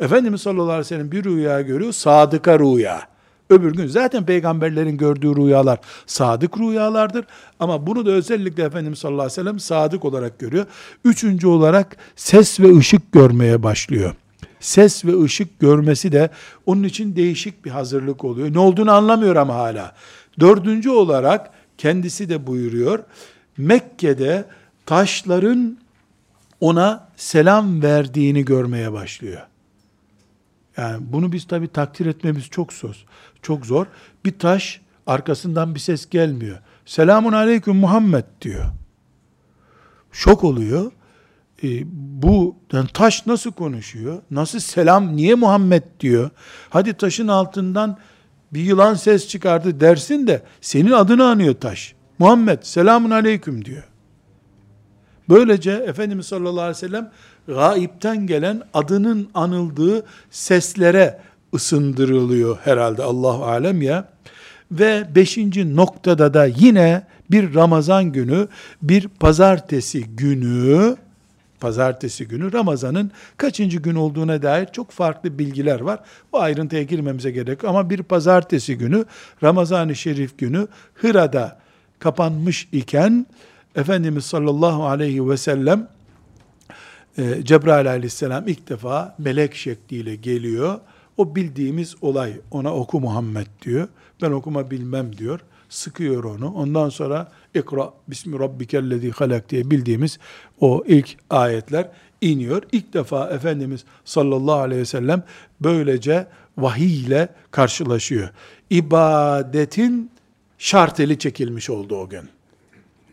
[0.00, 1.92] Efendimiz sallallahu aleyhi ve sellem bir rüya görüyor.
[1.92, 3.17] Sadıka rüya.
[3.50, 7.24] Öbür gün zaten peygamberlerin gördüğü rüyalar sadık rüyalardır.
[7.60, 10.66] Ama bunu da özellikle Efendimiz sallallahu aleyhi ve sellem sadık olarak görüyor.
[11.04, 14.14] Üçüncü olarak ses ve ışık görmeye başlıyor.
[14.60, 16.30] Ses ve ışık görmesi de
[16.66, 18.54] onun için değişik bir hazırlık oluyor.
[18.54, 19.94] Ne olduğunu anlamıyor ama hala.
[20.40, 22.98] Dördüncü olarak kendisi de buyuruyor.
[23.56, 24.44] Mekke'de
[24.86, 25.78] taşların
[26.60, 29.42] ona selam verdiğini görmeye başlıyor.
[30.76, 33.04] Yani bunu biz tabi takdir etmemiz çok zor.
[33.42, 33.86] Çok zor.
[34.24, 36.58] Bir taş arkasından bir ses gelmiyor.
[36.86, 38.64] Selamun aleyküm Muhammed diyor.
[40.12, 40.92] Şok oluyor.
[41.62, 41.68] E,
[42.22, 44.22] bu yani taş nasıl konuşuyor?
[44.30, 45.16] Nasıl selam?
[45.16, 46.30] Niye Muhammed diyor?
[46.70, 47.98] Hadi taşın altından
[48.52, 51.94] bir yılan ses çıkardı dersin de senin adını anıyor taş.
[52.18, 53.84] Muhammed selamun aleyküm diyor.
[55.28, 57.10] Böylece Efendimiz sallallahu aleyhi ve sellem
[57.46, 61.20] gaipten gelen adının anıldığı seslere
[61.54, 64.08] ısındırılıyor herhalde Allah alem ya.
[64.72, 68.48] Ve beşinci noktada da yine bir Ramazan günü,
[68.82, 70.96] bir pazartesi günü,
[71.60, 76.00] pazartesi günü Ramazan'ın kaçıncı gün olduğuna dair çok farklı bilgiler var.
[76.32, 79.04] Bu ayrıntıya girmemize gerek ama bir pazartesi günü
[79.42, 81.58] Ramazan-ı Şerif günü Hıra'da
[81.98, 83.26] kapanmış iken
[83.76, 85.88] Efendimiz sallallahu aleyhi ve sellem
[87.18, 90.80] e, Cebrail aleyhisselam ilk defa melek şekliyle geliyor.
[91.18, 93.88] O bildiğimiz olay ona oku Muhammed diyor.
[94.22, 95.40] Ben okuma bilmem diyor.
[95.68, 96.54] Sıkıyor onu.
[96.54, 100.18] Ondan sonra İkra bismi rabbikellezi halak diye bildiğimiz
[100.60, 101.88] o ilk ayetler
[102.20, 102.62] iniyor.
[102.72, 105.22] İlk defa Efendimiz sallallahu aleyhi ve sellem
[105.60, 106.26] böylece
[106.58, 108.28] vahiy ile karşılaşıyor.
[108.70, 110.10] İbadetin
[110.58, 112.28] şarteli çekilmiş oldu o gün.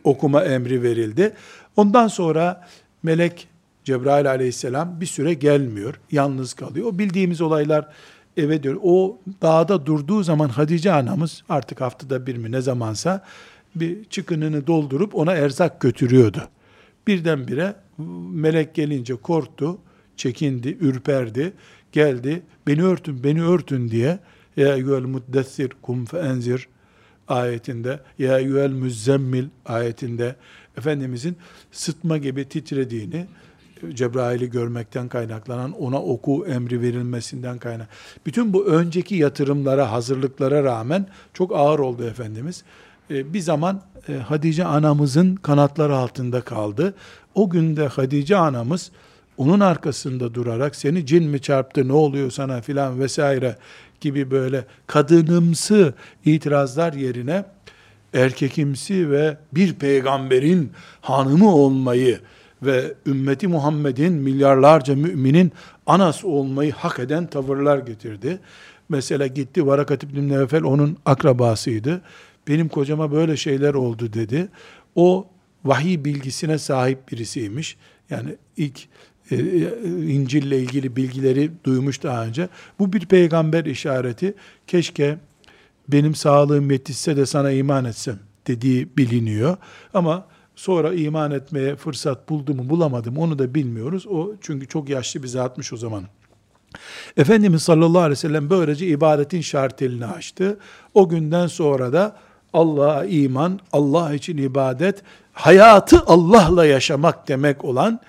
[0.04, 1.34] Okuma emri verildi.
[1.78, 2.68] Ondan sonra
[3.04, 3.48] melek
[3.86, 6.00] Cebrail aleyhisselam bir süre gelmiyor.
[6.12, 6.88] Yalnız kalıyor.
[6.88, 7.88] O bildiğimiz olaylar
[8.38, 8.78] eve diyor.
[8.84, 13.26] O dağda durduğu zaman Hatice anamız artık haftada bir mi ne zamansa
[13.76, 16.42] bir çıkınını doldurup ona erzak götürüyordu.
[17.08, 17.76] Birdenbire
[18.34, 19.78] melek gelince korktu,
[20.18, 21.54] çekindi, ürperdi,
[21.92, 24.20] geldi, beni örtün, beni örtün diye
[24.58, 26.68] ya eyyuhel muddessir kum fe enzir
[27.28, 30.36] ayetinde ya eyyuhel müzzemmil ayetinde
[30.78, 31.38] Efendimizin
[31.72, 33.26] sıtma gibi titrediğini
[33.94, 37.88] Cebrail'i görmekten kaynaklanan ona oku emri verilmesinden kaynak.
[38.26, 42.64] Bütün bu önceki yatırımlara, hazırlıklara rağmen çok ağır oldu Efendimiz.
[43.12, 46.94] Ee, bir zaman e, Hatice anamızın kanatları altında kaldı.
[47.36, 48.92] O günde Hatice anamız
[49.38, 53.56] onun arkasında durarak seni cin mi çarptı ne oluyor sana filan vesaire
[54.02, 55.94] gibi böyle kadınımsı
[56.26, 57.46] itirazlar yerine
[58.14, 60.72] erkekimsi ve bir peygamberin
[61.02, 62.20] hanımı olmayı
[62.66, 65.52] ve ümmeti Muhammed'in milyarlarca müminin
[65.86, 68.40] anası olmayı hak eden tavırlar getirdi.
[68.90, 72.02] Mesela gitti Varakat İbn Nevfel onun akrabasıydı.
[72.48, 74.48] Benim kocama böyle şeyler oldu dedi.
[74.96, 75.28] O
[75.66, 77.78] vahiy bilgisine sahip birisiymiş.
[78.10, 78.88] Yani ilk
[79.32, 79.38] e,
[79.88, 82.50] İncil'le ilgili bilgileri duymuş daha önce.
[82.80, 84.34] Bu bir peygamber işareti.
[84.68, 85.18] Keşke
[85.88, 89.58] benim sağlığım yetişse de sana iman etsem dediği biliniyor.
[89.94, 94.08] Ama sonra iman etmeye fırsat buldu mu bulamadı mı onu da bilmiyoruz.
[94.08, 96.04] O çünkü çok yaşlı bir zatmış o zaman.
[97.18, 100.58] Efendimiz sallallahu aleyhi ve sellem böylece ibadetin şartelini açtı.
[100.94, 102.16] O günden sonra da
[102.54, 105.02] Allah'a iman, Allah için ibadet,
[105.34, 108.00] hayatı Allah'la yaşamak demek olan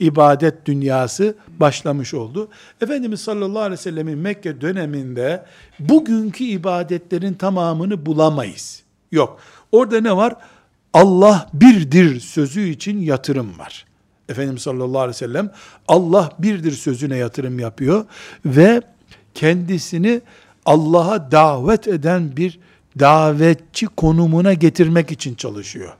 [0.00, 2.48] ibadet dünyası başlamış oldu.
[2.80, 5.44] Efendimiz sallallahu aleyhi ve sellemin Mekke döneminde
[5.78, 8.82] bugünkü ibadetlerin tamamını bulamayız.
[9.12, 9.40] Yok.
[9.72, 10.34] Orada ne var?
[10.94, 13.86] Allah birdir sözü için yatırım var.
[14.28, 15.50] Efendimiz sallallahu aleyhi ve sellem
[15.88, 18.04] Allah birdir sözüne yatırım yapıyor
[18.44, 18.82] ve
[19.34, 20.20] kendisini
[20.66, 22.58] Allah'a davet eden bir
[22.98, 25.92] davetçi konumuna getirmek için çalışıyor.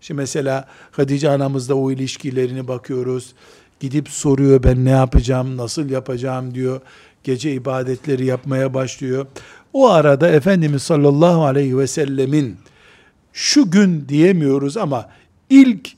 [0.00, 3.32] Şimdi mesela Hatice anamızda o ilişkilerini bakıyoruz.
[3.80, 6.80] Gidip soruyor ben ne yapacağım, nasıl yapacağım diyor.
[7.24, 9.26] Gece ibadetleri yapmaya başlıyor.
[9.72, 12.56] O arada Efendimiz sallallahu aleyhi ve sellemin
[13.32, 15.08] şu gün diyemiyoruz ama
[15.50, 15.92] ilk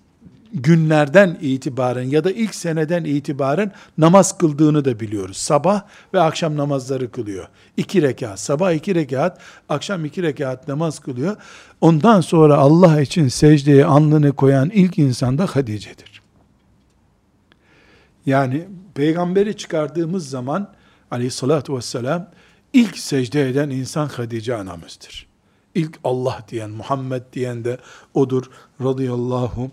[0.55, 5.37] günlerden itibaren ya da ilk seneden itibaren namaz kıldığını da biliyoruz.
[5.37, 5.83] Sabah
[6.15, 7.49] ve akşam namazları kılıyor.
[7.77, 11.37] İki rekat, sabah iki rekat, akşam iki rekat namaz kılıyor.
[11.81, 16.23] Ondan sonra Allah için secdeye alnını koyan ilk insan da Hadice'dir.
[18.27, 20.73] Yani peygamberi çıkardığımız zaman
[21.11, 22.31] aleyhissalatü vesselam
[22.73, 25.34] ilk secde eden insan Hadice anamızdır.
[25.75, 27.79] İlk Allah diyen, Muhammed diyen de
[28.15, 28.45] odur
[28.83, 29.71] radıyallahu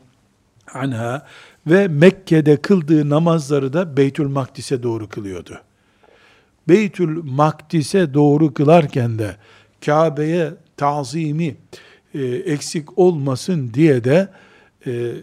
[0.74, 1.28] anha
[1.68, 5.62] ve Mekke'de kıldığı namazları da Beytül Makdis'e doğru kılıyordu.
[6.68, 9.36] Beytül Makdis'e doğru kılarken de
[9.86, 11.56] Kabe'ye tazimi
[12.14, 14.30] e, eksik olmasın diye de
[14.88, 15.14] e,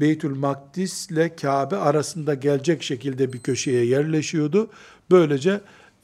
[0.00, 4.70] Beytül Makdis ile Kabe arasında gelecek şekilde bir köşeye yerleşiyordu.
[5.10, 5.60] Böylece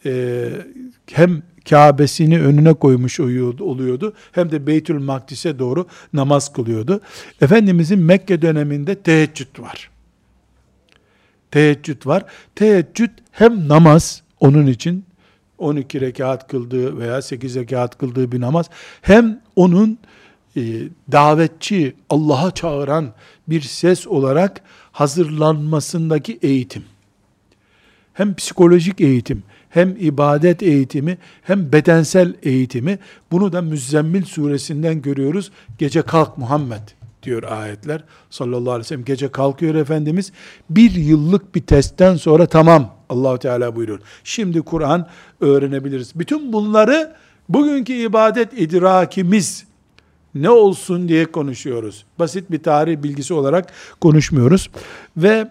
[0.07, 0.49] e,
[1.13, 7.01] hem Kabe'sini önüne koymuş oluyordu hem de Beytül Makdis'e doğru namaz kılıyordu.
[7.41, 9.91] Efendimizin Mekke döneminde teheccüd var.
[11.51, 12.25] Teheccüd var.
[12.55, 15.05] Teheccüd hem namaz onun için
[15.59, 18.71] 12 rekat kıldığı veya 8 rekat kıldığı bir namaz
[19.03, 19.99] hem onun
[20.57, 20.63] e,
[21.13, 23.13] davetçi, Allah'a çağıran
[23.49, 24.61] bir ses olarak
[24.93, 26.85] hazırlanmasındaki eğitim.
[28.13, 29.43] Hem psikolojik eğitim,
[29.75, 32.99] hem ibadet eğitimi hem bedensel eğitimi
[33.31, 35.51] bunu da Müzzemmil suresinden görüyoruz.
[35.79, 36.89] Gece kalk Muhammed
[37.23, 39.05] diyor ayetler sallallahu aleyhi ve sellem.
[39.05, 40.33] Gece kalkıyor Efendimiz.
[40.71, 44.01] Bir yıllık bir testten sonra tamam Allahu Teala buyuruyor.
[44.25, 45.09] Şimdi Kur'an
[45.41, 46.13] öğrenebiliriz.
[46.15, 47.13] Bütün bunları
[47.49, 49.65] bugünkü ibadet idrakimiz
[50.35, 52.05] ne olsun diye konuşuyoruz.
[52.19, 54.71] Basit bir tarih bilgisi olarak konuşmuyoruz.
[55.17, 55.51] Ve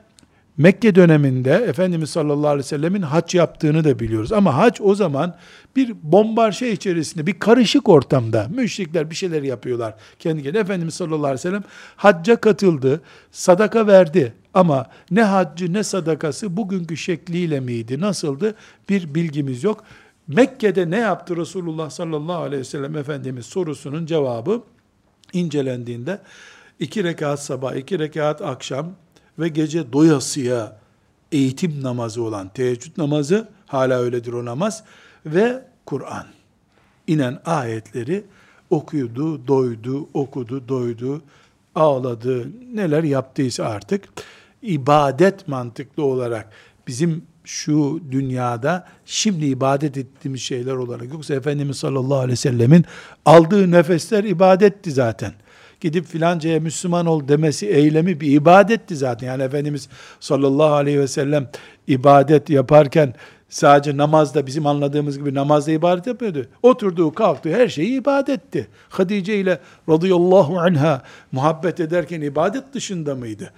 [0.58, 4.32] Mekke döneminde Efendimiz sallallahu aleyhi ve sellemin hac yaptığını da biliyoruz.
[4.32, 5.36] Ama hac o zaman
[5.76, 9.96] bir bombarşe içerisinde, bir karışık ortamda müşrikler bir şeyler yapıyorlar.
[10.20, 11.64] Kendi kendine Efendimiz sallallahu aleyhi ve sellem
[11.96, 13.02] hacca katıldı,
[13.32, 14.34] sadaka verdi.
[14.54, 18.56] Ama ne haccı ne sadakası bugünkü şekliyle miydi, nasıldı
[18.90, 19.84] bir bilgimiz yok.
[20.28, 24.64] Mekke'de ne yaptı Resulullah sallallahu aleyhi ve sellem Efendimiz sorusunun cevabı
[25.34, 26.20] incelendiğinde
[26.80, 28.96] iki rekat sabah, iki rekat akşam
[29.40, 30.78] ve gece doyasıya
[31.32, 34.84] eğitim namazı olan teheccüd namazı, hala öyledir o namaz,
[35.26, 36.26] ve Kur'an.
[37.08, 38.24] inen ayetleri
[38.70, 41.22] okuyordu, doydu, okudu, doydu,
[41.76, 44.04] ağladı, neler yaptıysa artık
[44.62, 46.50] ibadet mantıklı olarak
[46.88, 52.86] bizim şu dünyada şimdi ibadet ettiğimiz şeyler olarak yoksa Efendimiz sallallahu aleyhi ve sellemin
[53.26, 55.34] aldığı nefesler ibadetti zaten.
[55.84, 59.28] Gidip filancaya Müslüman ol demesi eylemi bir ibadetti zaten.
[59.28, 61.50] Yani Efendimiz sallallahu aleyhi ve sellem
[61.88, 63.14] ibadet yaparken
[63.50, 66.48] sadece namazda bizim anladığımız gibi namazda ibadet yapıyordu.
[66.62, 68.68] Oturduğu kalktığı her şeyi ibadetti.
[68.90, 69.60] Hadice ile
[69.90, 73.52] radıyallahu anha muhabbet ederken ibadet dışında mıydı?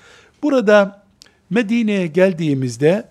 [0.44, 1.02] Burada
[1.50, 3.08] Medine'ye geldiğimizde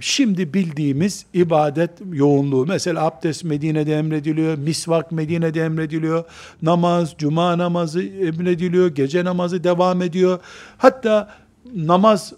[0.00, 6.24] şimdi bildiğimiz ibadet yoğunluğu mesela abdest Medine'de emrediliyor, misvak Medine'de emrediliyor,
[6.62, 10.40] namaz, cuma namazı emrediliyor, gece namazı devam ediyor.
[10.78, 11.34] Hatta
[11.74, 12.32] namaz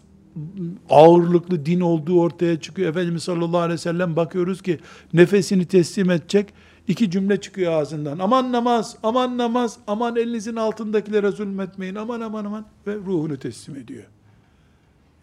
[0.90, 2.90] ağırlıklı din olduğu ortaya çıkıyor.
[2.90, 4.78] Efendimiz sallallahu aleyhi ve sellem bakıyoruz ki
[5.12, 6.52] nefesini teslim edecek
[6.88, 8.18] iki cümle çıkıyor ağzından.
[8.18, 14.04] Aman namaz, aman namaz, aman elinizin altındakilere zulmetmeyin, aman aman aman ve ruhunu teslim ediyor.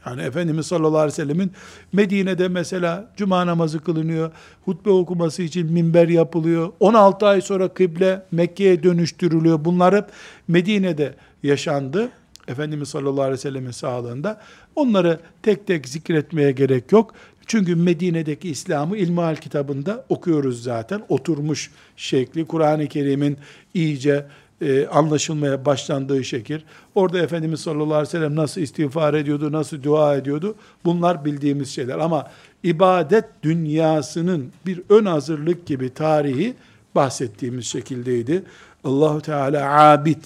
[0.05, 1.51] Yani Efendimiz sallallahu aleyhi ve sellemin
[1.93, 4.31] Medine'de mesela cuma namazı kılınıyor,
[4.65, 9.65] hutbe okuması için minber yapılıyor, 16 ay sonra kıble Mekke'ye dönüştürülüyor.
[9.65, 10.05] Bunlar hep
[10.47, 12.09] Medine'de yaşandı.
[12.47, 14.41] Efendimiz sallallahu aleyhi ve sellemin sağlığında.
[14.75, 17.13] Onları tek tek zikretmeye gerek yok.
[17.47, 21.01] Çünkü Medine'deki İslam'ı İlmihal kitabında okuyoruz zaten.
[21.09, 23.37] Oturmuş şekli, Kur'an-ı Kerim'in
[23.73, 24.25] iyice
[24.61, 26.59] e, anlaşılmaya başlandığı şekil.
[26.95, 30.55] Orada Efendimiz sallallahu aleyhi ve sellem nasıl istiğfar ediyordu, nasıl dua ediyordu?
[30.85, 31.99] Bunlar bildiğimiz şeyler.
[31.99, 32.31] Ama
[32.63, 36.53] ibadet dünyasının bir ön hazırlık gibi tarihi
[36.95, 38.43] bahsettiğimiz şekildeydi.
[38.83, 40.23] Allahu Teala abid,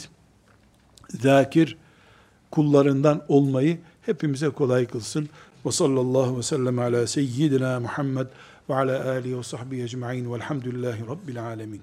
[1.09, 1.77] zakir
[2.51, 5.29] kullarından olmayı hepimize kolay kılsın.
[5.65, 8.27] Ve sallallahu ve sellem ala seyyidina Muhammed
[8.69, 11.81] ve ala alihi ve sahbihi ecma'in velhamdülillahi rabbil alemin.